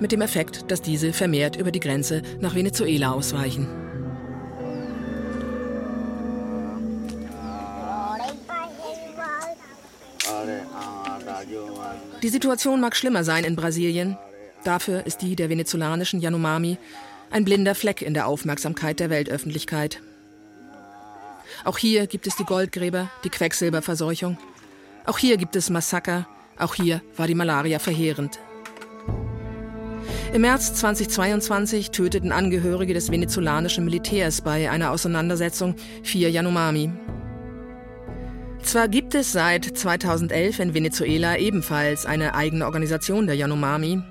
[0.00, 3.68] mit dem Effekt, dass diese vermehrt über die Grenze nach Venezuela ausweichen.
[12.22, 14.18] Die Situation mag schlimmer sein in Brasilien.
[14.64, 16.76] Dafür ist die der venezolanischen Yanomami
[17.30, 20.02] ein blinder Fleck in der Aufmerksamkeit der Weltöffentlichkeit.
[21.64, 24.38] Auch hier gibt es die Goldgräber, die Quecksilberverseuchung.
[25.06, 26.26] Auch hier gibt es Massaker.
[26.58, 28.38] Auch hier war die Malaria verheerend.
[30.32, 36.92] Im März 2022 töteten Angehörige des venezolanischen Militärs bei einer Auseinandersetzung vier Yanomami.
[38.62, 44.02] Zwar gibt es seit 2011 in Venezuela ebenfalls eine eigene Organisation der Yanomami,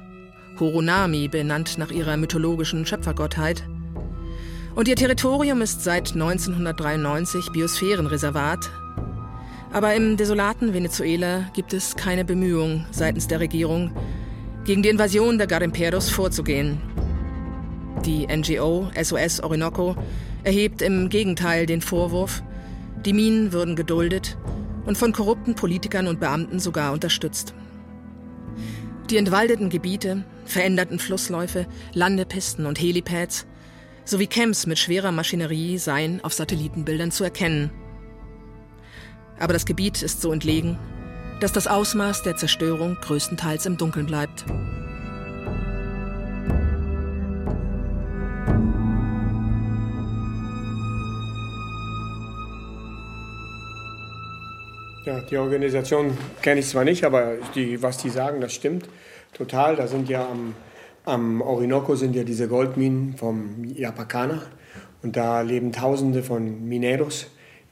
[0.60, 3.64] Horonami, benannt nach ihrer mythologischen Schöpfergottheit.
[4.76, 8.70] Und ihr Territorium ist seit 1993 Biosphärenreservat.
[9.72, 13.92] Aber im desolaten Venezuela gibt es keine Bemühungen seitens der Regierung,
[14.70, 16.80] gegen die Invasion der Garimperos vorzugehen.
[18.06, 19.96] Die NGO SOS Orinoco
[20.44, 22.44] erhebt im Gegenteil den Vorwurf,
[23.04, 24.38] die Minen würden geduldet
[24.86, 27.56] und von korrupten Politikern und Beamten sogar unterstützt.
[29.10, 33.48] Die entwaldeten Gebiete, veränderten Flussläufe, Landepisten und Helipads
[34.06, 37.72] sowie Camps mit schwerer Maschinerie seien auf Satellitenbildern zu erkennen.
[39.40, 40.78] Aber das Gebiet ist so entlegen,
[41.40, 44.46] dass das Ausmaß der Zerstörung größtenteils im Dunkeln bleibt.
[55.06, 58.90] Ja, die Organisation kenne ich zwar nicht, aber die, was die sagen, das stimmt
[59.34, 59.76] total.
[59.76, 60.54] Da sind ja am,
[61.06, 64.42] am Orinoco sind ja diese Goldminen vom Yapacana
[65.02, 67.28] und da leben Tausende von Mineros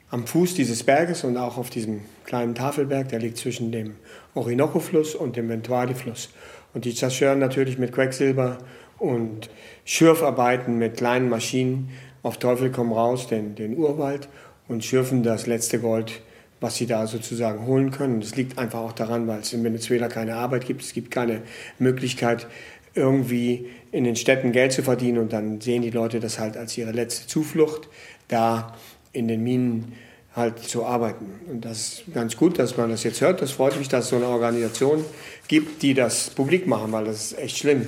[0.09, 3.95] am Fuß dieses Berges und auch auf diesem kleinen Tafelberg, der liegt zwischen dem
[4.35, 6.29] Orinoco-Fluss und dem Ventuari-Fluss.
[6.75, 8.59] Und die zerstören natürlich mit Quecksilber
[8.99, 9.49] und
[9.85, 11.89] Schürfarbeiten mit kleinen Maschinen
[12.21, 14.29] auf Teufel komm raus den, den Urwald
[14.67, 16.21] und schürfen das letzte Gold
[16.59, 18.21] was sie da sozusagen holen können.
[18.21, 20.81] Es liegt einfach auch daran, weil es in Venezuela keine Arbeit gibt.
[20.81, 21.41] Es gibt keine
[21.77, 22.47] Möglichkeit,
[22.95, 25.19] irgendwie in den Städten Geld zu verdienen.
[25.19, 27.87] Und dann sehen die Leute das halt als ihre letzte Zuflucht,
[28.27, 28.75] da
[29.13, 29.93] in den Minen
[30.37, 31.25] halt zu arbeiten.
[31.49, 33.41] Und das ist ganz gut, dass man das jetzt hört.
[33.41, 35.03] Das freut mich, dass es so eine Organisation
[35.47, 37.87] gibt, die das publik machen, weil das ist echt schlimm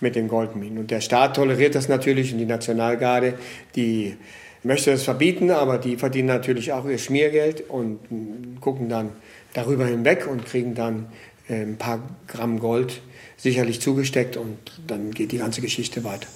[0.00, 0.78] mit den Goldminen.
[0.78, 3.34] Und der Staat toleriert das natürlich und die Nationalgarde,
[3.74, 4.16] die
[4.62, 7.98] möchte es verbieten, aber die verdienen natürlich auch ihr Schmiergeld und
[8.60, 9.10] gucken dann
[9.52, 11.06] darüber hinweg und kriegen dann
[11.48, 13.00] äh, ein paar Gramm Gold
[13.36, 16.28] sicherlich zugesteckt und dann geht die ganze Geschichte weiter.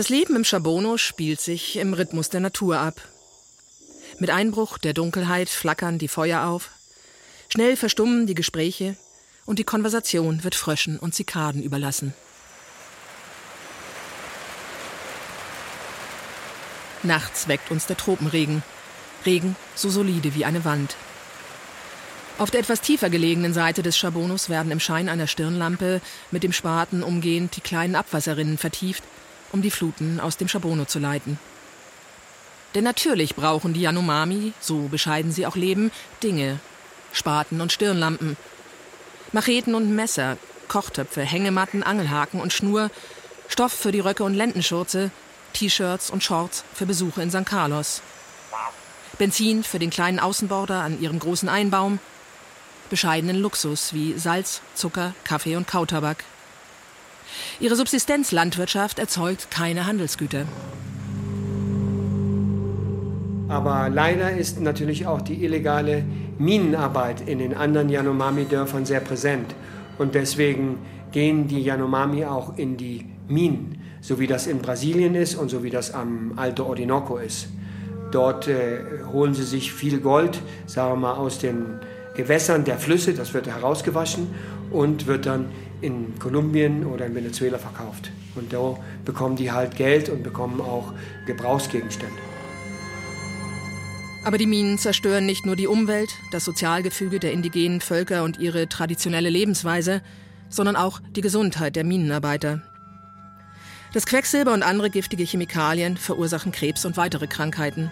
[0.00, 3.02] Das Leben im Chabono spielt sich im Rhythmus der Natur ab.
[4.18, 6.70] Mit Einbruch der Dunkelheit flackern die Feuer auf.
[7.50, 8.96] Schnell verstummen die Gespräche
[9.44, 12.14] und die Konversation wird Fröschen und Zikaden überlassen.
[17.02, 18.62] Nachts weckt uns der Tropenregen.
[19.26, 20.96] Regen so solide wie eine Wand.
[22.38, 26.54] Auf der etwas tiefer gelegenen Seite des Schabonus werden im Schein einer Stirnlampe mit dem
[26.54, 29.04] Spaten umgehend die kleinen Abwasserrinnen vertieft,
[29.52, 31.38] um die Fluten aus dem Schabono zu leiten.
[32.74, 35.90] Denn natürlich brauchen die Yanomami, so bescheiden sie auch leben,
[36.22, 36.60] Dinge.
[37.12, 38.36] Spaten und Stirnlampen.
[39.32, 42.90] Macheten und Messer, Kochtöpfe, Hängematten, Angelhaken und Schnur,
[43.48, 45.10] Stoff für die Röcke und Lendenschurze,
[45.52, 47.44] T-Shirts und Shorts für Besuche in St.
[47.44, 48.02] Carlos.
[49.18, 51.98] Benzin für den kleinen Außenborder an ihrem großen Einbaum,
[52.88, 56.24] bescheidenen Luxus wie Salz, Zucker, Kaffee und Kautabak.
[57.60, 60.44] Ihre Subsistenzlandwirtschaft erzeugt keine Handelsgüter.
[63.48, 66.04] Aber leider ist natürlich auch die illegale
[66.38, 69.54] Minenarbeit in den anderen Yanomami-Dörfern sehr präsent.
[69.98, 70.78] Und deswegen
[71.10, 75.62] gehen die Yanomami auch in die Minen, so wie das in Brasilien ist und so
[75.64, 77.48] wie das am Alto Orinoco ist.
[78.12, 78.80] Dort äh,
[79.12, 81.80] holen sie sich viel Gold, sagen wir mal, aus den
[82.14, 84.28] Gewässern der Flüsse, das wird herausgewaschen
[84.70, 85.46] und wird dann
[85.80, 88.10] in Kolumbien oder in Venezuela verkauft.
[88.34, 90.92] Und da bekommen die halt Geld und bekommen auch
[91.26, 92.20] Gebrauchsgegenstände.
[94.24, 98.68] Aber die Minen zerstören nicht nur die Umwelt, das Sozialgefüge der indigenen Völker und ihre
[98.68, 100.02] traditionelle Lebensweise,
[100.50, 102.60] sondern auch die Gesundheit der Minenarbeiter.
[103.92, 107.90] Das Quecksilber und andere giftige Chemikalien verursachen Krebs und weitere Krankheiten.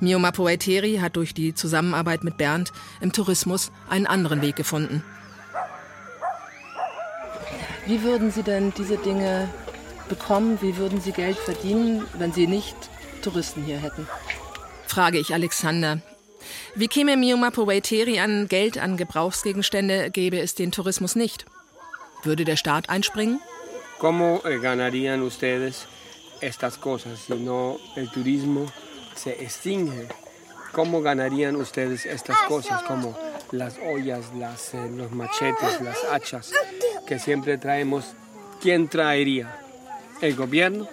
[0.00, 5.04] Mio Mapoeteri hat durch die Zusammenarbeit mit Bernd im Tourismus einen anderen Weg gefunden.
[7.86, 9.48] Wie würden Sie denn diese Dinge
[10.08, 10.58] bekommen?
[10.60, 12.76] Wie würden Sie Geld verdienen, wenn Sie nicht
[13.22, 14.06] Touristen hier hätten?
[14.86, 16.00] frage ich Alexander.
[16.74, 21.46] Wie käme Mioma Powaiteri an Geld, an Gebrauchsgegenstände, gäbe es den Tourismus nicht.
[22.24, 23.40] Würde der Staat einspringen?
[23.98, 25.86] ¿Cómo eh, ganarían ustedes
[26.40, 28.66] estas cosas si no el turismo
[29.14, 30.08] se extingue?
[30.72, 33.16] ¿Cómo ganarían ustedes estas cosas como
[33.50, 36.52] las ollas, las, eh, los machetes, las hachas
[37.12, 38.14] que siempre traemos?
[38.62, 39.54] ¿Quién traería?
[40.22, 40.86] ¿El gobierno?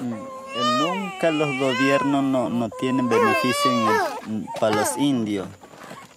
[0.00, 5.46] Nunca los gobiernos no, no tienen beneficio en el- para los indios.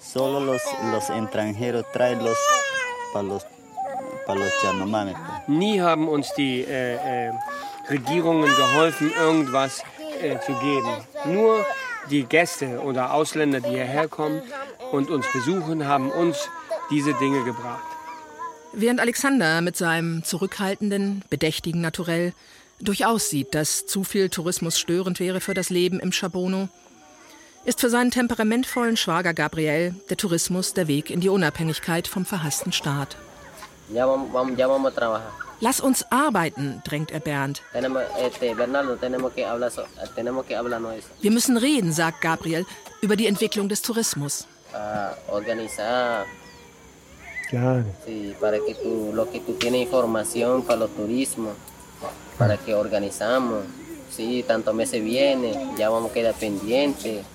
[0.01, 0.61] Solo los,
[0.91, 2.35] los extranjeros traen los
[3.13, 3.45] para los,
[4.25, 5.11] para los Yanomami.
[5.13, 5.47] pues.
[5.49, 7.31] Nie haben uns die äh, äh,
[7.89, 9.83] Regierungen geholfen, irgendwas
[10.19, 10.93] äh, zu geben.
[11.25, 11.63] Nur
[12.09, 14.41] die Gäste oder Ausländer, die hierher kommen
[14.91, 16.49] und uns besuchen, haben uns
[16.89, 17.85] diese Dinge gebracht.
[18.71, 22.33] Während Alexander mit seinem zurückhaltenden, bedächtigen Naturell
[22.79, 26.69] durchaus sieht, dass zu viel Tourismus störend wäre für das Leben im Chabono,
[27.65, 32.71] ist für seinen temperamentvollen Schwager Gabriel der Tourismus der Weg in die Unabhängigkeit vom verhassten
[32.71, 33.17] Staat.
[33.89, 35.21] Vamos, vamos.
[35.61, 37.61] Lass uns arbeiten, drängt er Bernd.
[41.21, 42.65] Wir müssen reden, sagt Gabriel,
[43.01, 44.47] über die Entwicklung des Tourismus.
[44.73, 45.15] Ah,
[48.05, 51.53] sí, para que tú, lo que tú tienes información para los turismos,
[52.37, 53.63] para que organizamos,
[54.15, 57.25] sí, tantos meses viene, ya vamos a quedar pendientes.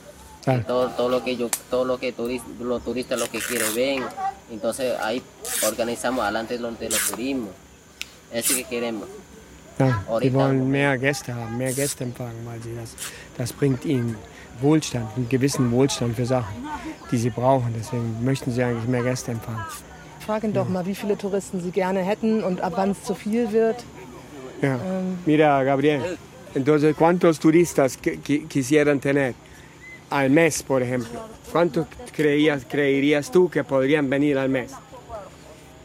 [0.44, 0.62] Claro.
[0.66, 4.04] Todo, todo lo que yo, todo lo que turis- los turistas lo que quieren ven,
[4.50, 5.22] entonces ahí
[5.66, 6.78] organizamos adelante de los
[7.10, 7.48] turismos.
[8.30, 9.08] Es lo que queremos.
[9.78, 12.90] Ja, die wollen mehr Gäste haben, mehr Gäste empfangen, weil sie das,
[13.38, 14.16] das bringt ihnen
[14.60, 16.68] Wohlstand, einen gewissen Wohlstand für Sachen,
[17.10, 17.74] die sie brauchen.
[17.76, 19.64] Deswegen möchten sie eigentlich mehr Gäste empfangen.
[20.27, 23.14] Frag ihn doch mal, wie viele Touristen Sie gerne hätten und ab wann es zu
[23.14, 23.85] viel wird.
[24.62, 24.79] Ja.
[25.27, 26.16] Mira, Gabriel,
[26.55, 29.35] entonces, ¿cuántos turistas qui- qui- quisieran tener
[30.11, 31.20] al mes, por ejemplo?
[31.53, 34.72] ¿Cuántos creías, creerías tú que podrían venir al mes?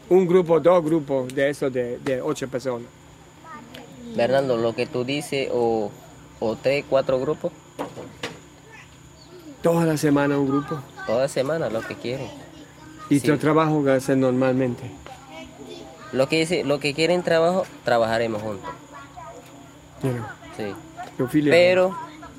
[0.09, 2.87] Un grupo, dos grupos de esos de, de ocho personas.
[4.15, 5.91] Bernardo, lo que tú dices, o,
[6.39, 7.51] o tres, cuatro grupos,
[9.61, 10.79] Toda la semana un grupo.
[11.05, 12.27] toda semana, lo que quieren.
[13.09, 13.27] Y Sí.
[13.27, 14.83] tu trabajo que hacen normalmente.
[16.11, 18.69] Lo que, dice, lo que quieren trabajo, trabajaremos juntos.
[20.01, 20.13] Know,
[20.57, 20.73] Sí.
[21.49, 21.95] Pero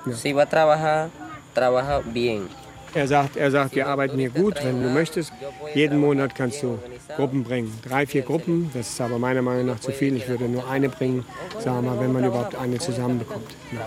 [0.06, 0.12] Ja.
[0.14, 1.10] si va a trabajar,
[1.54, 2.48] trabaja bien.
[2.94, 5.32] Er sagt, er sagt, wir arbeiten hier gut, wenn du möchtest.
[5.74, 6.78] Jeden Monat kannst du
[7.16, 7.72] Gruppen bringen.
[7.88, 10.16] Drei, vier Gruppen, das ist aber meiner Meinung nach zu viel.
[10.16, 11.24] Ich würde nur eine bringen,
[11.60, 13.46] sagen wir mal, wenn man überhaupt eine zusammenbekommt.
[13.72, 13.86] Ja.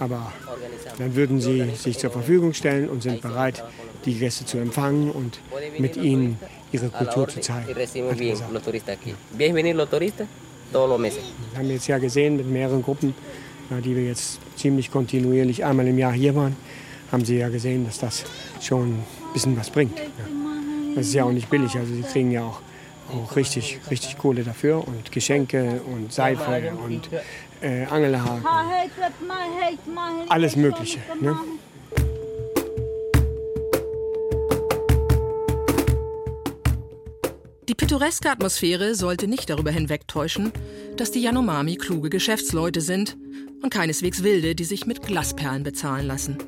[0.00, 0.32] Aber
[0.98, 3.62] dann würden sie sich zur Verfügung stellen und sind bereit,
[4.04, 5.40] die Gäste zu empfangen und
[5.78, 6.38] mit ihnen
[6.72, 7.68] ihre Kultur zu zeigen.
[7.68, 7.86] Wir
[11.58, 13.14] haben jetzt ja gesehen mit mehreren Gruppen,
[13.84, 16.56] die wir jetzt ziemlich kontinuierlich einmal im Jahr hier waren,
[17.12, 18.24] haben Sie ja gesehen, dass das
[18.60, 20.00] schon ein bisschen was bringt.
[20.94, 22.60] Das ist ja auch nicht billig, also Sie kriegen ja auch,
[23.12, 27.08] auch richtig, richtig Kohle dafür und Geschenke und Seife und
[27.60, 28.44] äh, Angelhaken,
[30.28, 30.98] alles Mögliche.
[31.20, 31.36] Ne?
[37.68, 40.52] Die pittoreske Atmosphäre sollte nicht darüber hinwegtäuschen,
[40.96, 43.16] dass die Yanomami kluge Geschäftsleute sind
[43.62, 46.38] und keineswegs Wilde, die sich mit Glasperlen bezahlen lassen.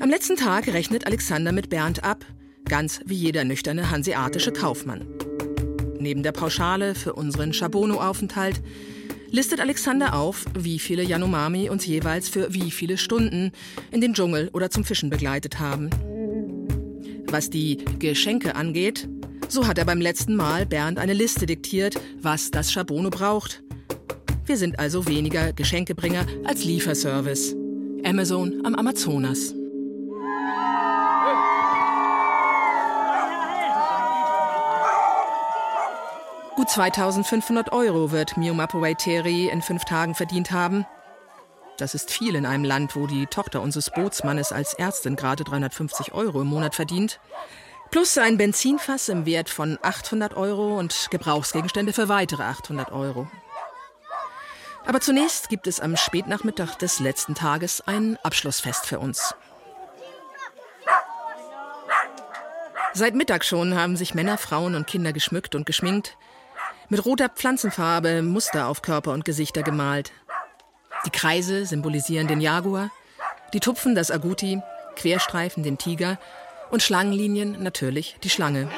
[0.00, 2.24] Am letzten Tag rechnet Alexander mit Bernd ab,
[2.68, 5.06] ganz wie jeder nüchterne hanseatische Kaufmann.
[5.98, 8.62] Neben der Pauschale für unseren Chabono-Aufenthalt
[9.30, 13.52] listet Alexander auf, wie viele Yanomami uns jeweils für wie viele Stunden
[13.90, 15.90] in den Dschungel oder zum Fischen begleitet haben.
[17.30, 19.08] Was die Geschenke angeht,
[19.48, 23.62] so hat er beim letzten Mal Bernd eine Liste diktiert, was das Chabono braucht.
[24.46, 27.54] Wir sind also weniger Geschenkebringer als Lieferservice.
[28.04, 29.57] Amazon am Amazonas.
[36.58, 40.86] Gut 2500 Euro wird Mio Mapawai-Teri in fünf Tagen verdient haben.
[41.76, 46.14] Das ist viel in einem Land, wo die Tochter unseres Bootsmannes als Ärztin gerade 350
[46.14, 47.20] Euro im Monat verdient.
[47.92, 53.28] Plus ein Benzinfass im Wert von 800 Euro und Gebrauchsgegenstände für weitere 800 Euro.
[54.84, 59.32] Aber zunächst gibt es am Spätnachmittag des letzten Tages ein Abschlussfest für uns.
[62.94, 66.16] Seit Mittag schon haben sich Männer, Frauen und Kinder geschmückt und geschminkt,
[66.88, 70.12] mit roter Pflanzenfarbe Muster auf Körper und Gesichter gemalt.
[71.06, 72.90] Die Kreise symbolisieren den Jaguar,
[73.52, 74.62] die Tupfen das Aguti,
[74.96, 76.18] Querstreifen den Tiger
[76.70, 78.68] und Schlangenlinien natürlich die Schlange.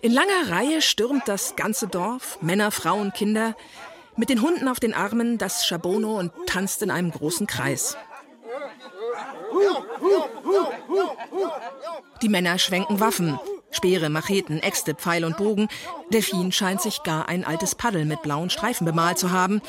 [0.00, 3.56] In langer Reihe stürmt das ganze Dorf, Männer, Frauen, Kinder,
[4.16, 7.96] mit den Hunden auf den Armen das Schabono und tanzt in einem großen Kreis.
[12.22, 13.38] Die Männer schwenken Waffen,
[13.70, 15.68] Speere, Macheten, Äxte, Pfeil und Bogen.
[16.10, 19.60] Delfin scheint sich gar ein altes Paddel mit blauen Streifen bemalt zu haben,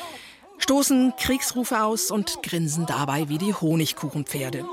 [0.58, 4.64] stoßen Kriegsrufe aus und grinsen dabei wie die Honigkuchenpferde.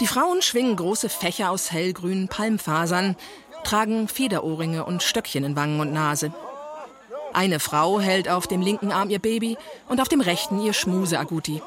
[0.00, 3.16] Die Frauen schwingen große Fächer aus hellgrünen Palmfasern,
[3.62, 6.32] tragen Federohrringe und Stöckchen in Wangen und Nase.
[7.32, 9.56] Eine Frau hält auf dem linken Arm ihr Baby
[9.88, 11.62] und auf dem rechten ihr Schmuse-Aguti.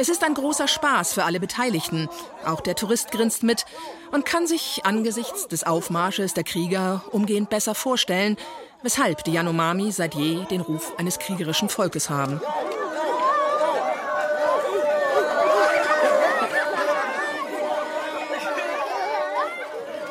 [0.00, 2.08] Es ist ein großer Spaß für alle Beteiligten.
[2.44, 3.64] Auch der Tourist grinst mit
[4.12, 8.36] und kann sich angesichts des Aufmarsches der Krieger umgehend besser vorstellen,
[8.82, 12.40] weshalb die Yanomami seit je den Ruf eines kriegerischen Volkes haben.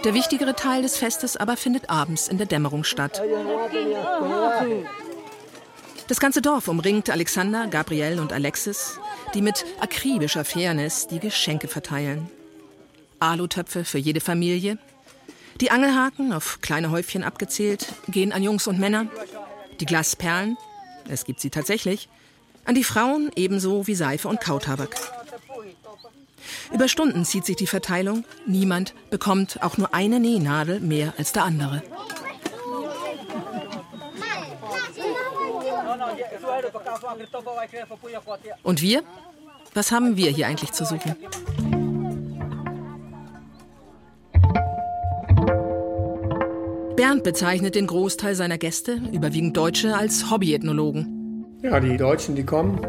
[0.03, 3.21] Der wichtigere Teil des Festes aber findet abends in der Dämmerung statt.
[6.09, 8.99] Das ganze Dorf umringt Alexander, Gabriel und Alexis,
[9.33, 12.29] die mit akribischer Fairness die Geschenke verteilen.
[13.19, 14.77] Alutöpfe für jede Familie.
[15.59, 19.07] Die Angelhaken, auf kleine Häufchen abgezählt, gehen an Jungs und Männer.
[19.79, 20.57] Die Glasperlen,
[21.09, 22.09] es gibt sie tatsächlich,
[22.65, 24.95] an die Frauen ebenso wie Seife und Kautabak.
[26.73, 28.25] Über Stunden zieht sich die Verteilung.
[28.45, 31.81] Niemand bekommt auch nur eine Nähnadel mehr als der andere.
[38.63, 39.03] Und wir?
[39.73, 41.15] Was haben wir hier eigentlich zu suchen?
[46.95, 51.45] Bernd bezeichnet den Großteil seiner Gäste, überwiegend Deutsche, als Hobbyethnologen.
[51.61, 52.81] Ja, die Deutschen, die kommen,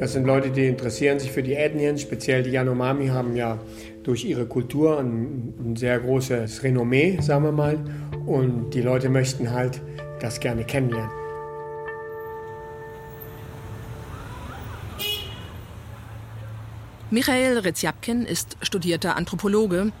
[0.00, 3.58] das sind Leute, die interessieren sich für die Ethnien, speziell die Yanomami haben ja
[4.02, 7.78] durch ihre Kultur ein, ein sehr großes Renommee, sagen wir mal.
[8.26, 9.80] Und die Leute möchten halt
[10.20, 11.23] das gerne kennenlernen.
[17.14, 19.92] Michael Reziapkin ist studierter Anthropologe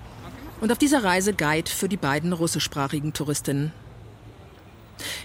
[0.60, 3.72] und auf dieser Reise Guide für die beiden russischsprachigen Touristinnen.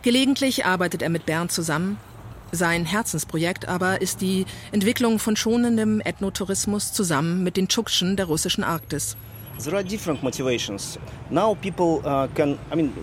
[0.03, 1.97] Gelegentlich arbeitet er mit Bernd zusammen.
[2.51, 8.63] Sein Herzensprojekt aber ist die Entwicklung von schonendem Ethnotourismus zusammen mit den Tschuktschen der russischen
[8.63, 9.17] Arktis.
[9.57, 10.99] There are different motivations.
[11.31, 12.93] Now people uh, can, I mean,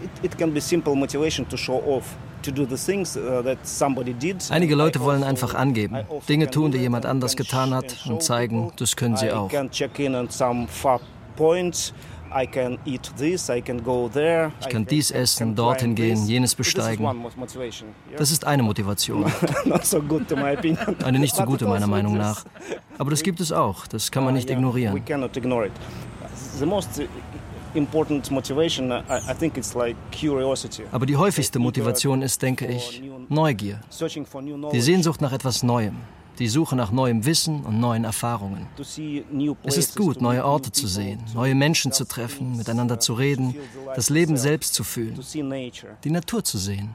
[0.00, 2.16] it, it can be simple motivation to show off.
[2.48, 3.56] Uh,
[4.50, 8.96] Einige Leute wollen einfach angeben, Dinge tun, die jemand anders getan hat und zeigen, das
[8.96, 9.50] können sie auch.
[14.60, 17.04] Ich kann dies essen, dorthin gehen, jenes besteigen.
[18.16, 19.24] Das ist eine Motivation.
[21.04, 22.44] Eine nicht so gute meiner Meinung nach.
[22.98, 25.02] Aber das gibt es auch, das kann man nicht ignorieren.
[30.92, 33.80] Aber die häufigste Motivation ist, denke ich, Neugier.
[34.72, 35.96] Die Sehnsucht nach etwas Neuem.
[36.38, 38.66] Die Suche nach neuem Wissen und neuen Erfahrungen.
[39.64, 43.54] Es ist gut, neue Orte zu sehen, neue Menschen zu treffen, miteinander zu reden,
[43.94, 45.20] das Leben selbst zu fühlen,
[46.04, 46.94] die Natur zu sehen.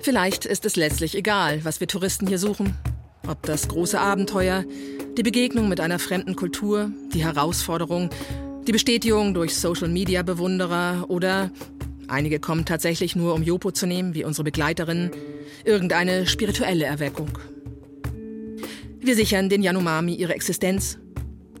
[0.00, 2.76] Vielleicht ist es letztlich egal, was wir Touristen hier suchen.
[3.26, 4.64] Ob das große Abenteuer,
[5.16, 8.10] die Begegnung mit einer fremden Kultur, die Herausforderung,
[8.66, 11.50] die Bestätigung durch Social-Media-Bewunderer oder
[12.08, 15.10] einige kommen tatsächlich nur, um Jopo zu nehmen, wie unsere Begleiterin,
[15.64, 17.28] irgendeine spirituelle Erweckung.
[19.00, 20.98] Wir sichern den Yanomami ihre Existenz.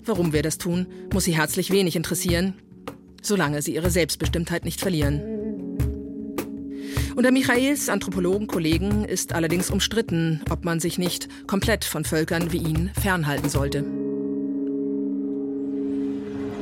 [0.04, 2.54] Warum wir das tun, muss sie herzlich wenig interessieren,
[3.20, 5.41] solange sie ihre Selbstbestimmtheit nicht verlieren.
[7.14, 12.90] Unter Michaels Anthropologen-Kollegen ist allerdings umstritten, ob man sich nicht komplett von Völkern wie ihn
[12.98, 13.84] fernhalten sollte.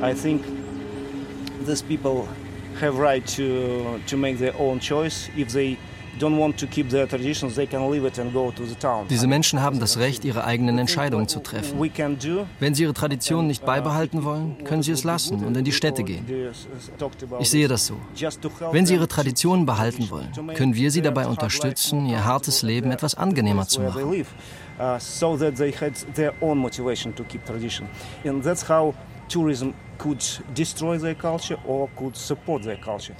[0.03, 0.41] I think
[1.65, 2.27] these people
[2.81, 5.77] have right to to make their own choice if they
[9.09, 11.79] diese Menschen haben das Recht, ihre eigenen Entscheidungen zu treffen.
[12.59, 16.03] Wenn sie ihre Tradition nicht beibehalten wollen, können sie es lassen und in die Städte
[16.03, 16.25] gehen.
[17.39, 17.95] Ich sehe das so.
[18.71, 23.15] Wenn sie ihre Traditionen behalten wollen, können wir sie dabei unterstützen, ihr hartes Leben etwas
[23.15, 24.25] angenehmer zu machen.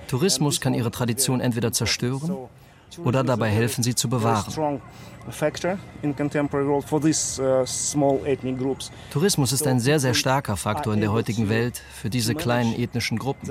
[0.07, 2.49] Tourismus kann ihre Tradition entweder zerstören
[3.03, 4.53] oder dabei helfen, sie zu bewahren.
[4.57, 4.79] Uh,
[9.11, 13.19] Tourismus ist ein sehr, sehr starker Faktor in der heutigen Welt für diese kleinen ethnischen
[13.19, 13.49] Gruppen.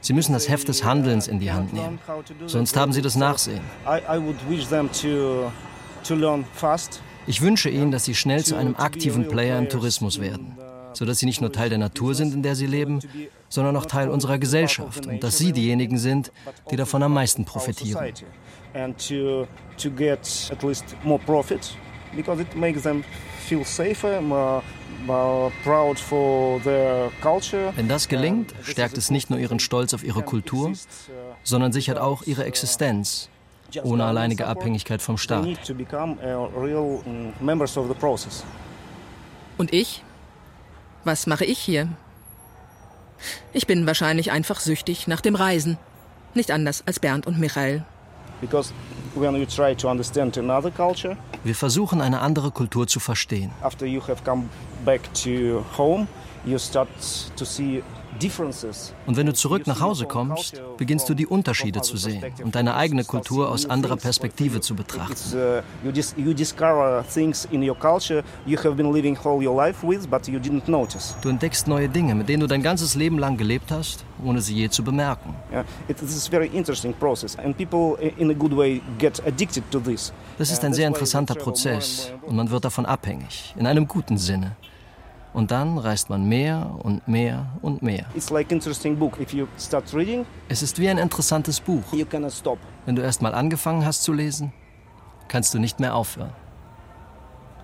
[0.00, 1.98] Sie müssen das Heft des Handelns in die Hand nehmen,
[2.46, 3.60] sonst haben sie das Nachsehen.
[7.26, 10.56] Ich wünsche Ihnen, dass Sie schnell zu einem aktiven Player im Tourismus werden.
[10.98, 13.00] sodass sie nicht nur Teil der Natur sind, in der sie leben,
[13.48, 16.32] sondern auch Teil unserer Gesellschaft und dass sie diejenigen sind,
[16.70, 18.12] die davon am meisten profitieren.
[27.76, 30.72] Wenn das gelingt, stärkt es nicht nur ihren Stolz auf ihre Kultur,
[31.42, 33.28] sondern sichert auch ihre Existenz
[33.82, 35.46] ohne alleinige Abhängigkeit vom Staat.
[39.58, 40.04] Und ich?
[41.04, 41.88] Was mache ich hier?
[43.52, 45.78] Ich bin wahrscheinlich einfach süchtig nach dem Reisen.
[46.34, 47.84] Nicht anders als Bernd und Michael.
[51.44, 53.50] Wir versuchen eine andere Kultur zu verstehen.
[53.62, 54.44] After you have come
[54.84, 56.06] back to home,
[56.44, 56.88] you start
[57.36, 57.82] to see
[59.06, 62.74] und wenn du zurück nach Hause kommst, beginnst du die Unterschiede zu sehen und deine
[62.74, 65.14] eigene Kultur aus anderer Perspektive zu betrachten.
[71.22, 74.54] Du entdeckst neue Dinge, mit denen du dein ganzes Leben lang gelebt hast, ohne sie
[74.54, 75.34] je zu bemerken.
[80.38, 84.56] Das ist ein sehr interessanter Prozess und man wird davon abhängig, in einem guten Sinne.
[85.38, 88.06] Und dann reist man mehr und mehr und mehr.
[90.48, 91.84] Es ist wie ein interessantes Buch.
[91.92, 94.52] Wenn du erst mal angefangen hast zu lesen,
[95.28, 96.32] kannst du nicht mehr aufhören.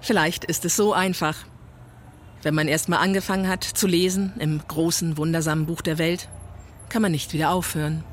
[0.01, 1.35] Vielleicht ist es so einfach.
[2.43, 6.29] Wenn man erst mal angefangen hat zu lesen im großen, wundersamen Buch der Welt,
[6.91, 8.05] kann man nicht wieder aufhören.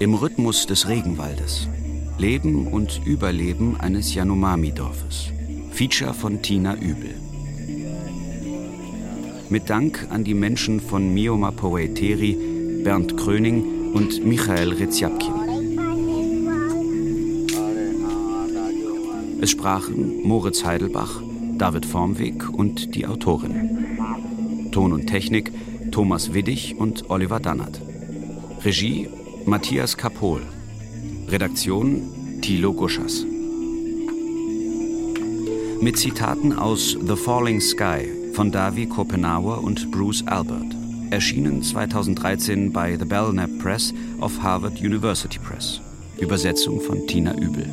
[0.00, 1.68] Im Rhythmus des Regenwaldes.
[2.18, 5.32] Leben und Überleben eines Yanomami-Dorfes.
[5.72, 7.17] Feature von Tina Übel.
[9.50, 15.32] Mit Dank an die Menschen von Mioma Poeteri, Bernd Kröning und Michael Reziapkin.
[19.40, 21.22] Es sprachen Moritz Heidelbach,
[21.56, 24.68] David Formweg und die Autorin.
[24.70, 25.50] Ton und Technik
[25.92, 27.80] Thomas Widdig und Oliver Dannert.
[28.62, 29.08] Regie
[29.46, 30.42] Matthias Kapol.
[31.28, 32.02] Redaktion
[32.42, 33.24] Thilo Guschers.
[35.80, 40.72] Mit Zitaten aus The Falling Sky von Davi Kopenauer und Bruce Albert.
[41.10, 45.80] Erschienen 2013 bei The Belknap Press of Harvard University Press.
[46.20, 47.68] Übersetzung von Tina Übel.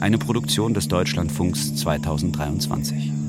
[0.00, 3.19] Eine Produktion des Deutschlandfunks 2023.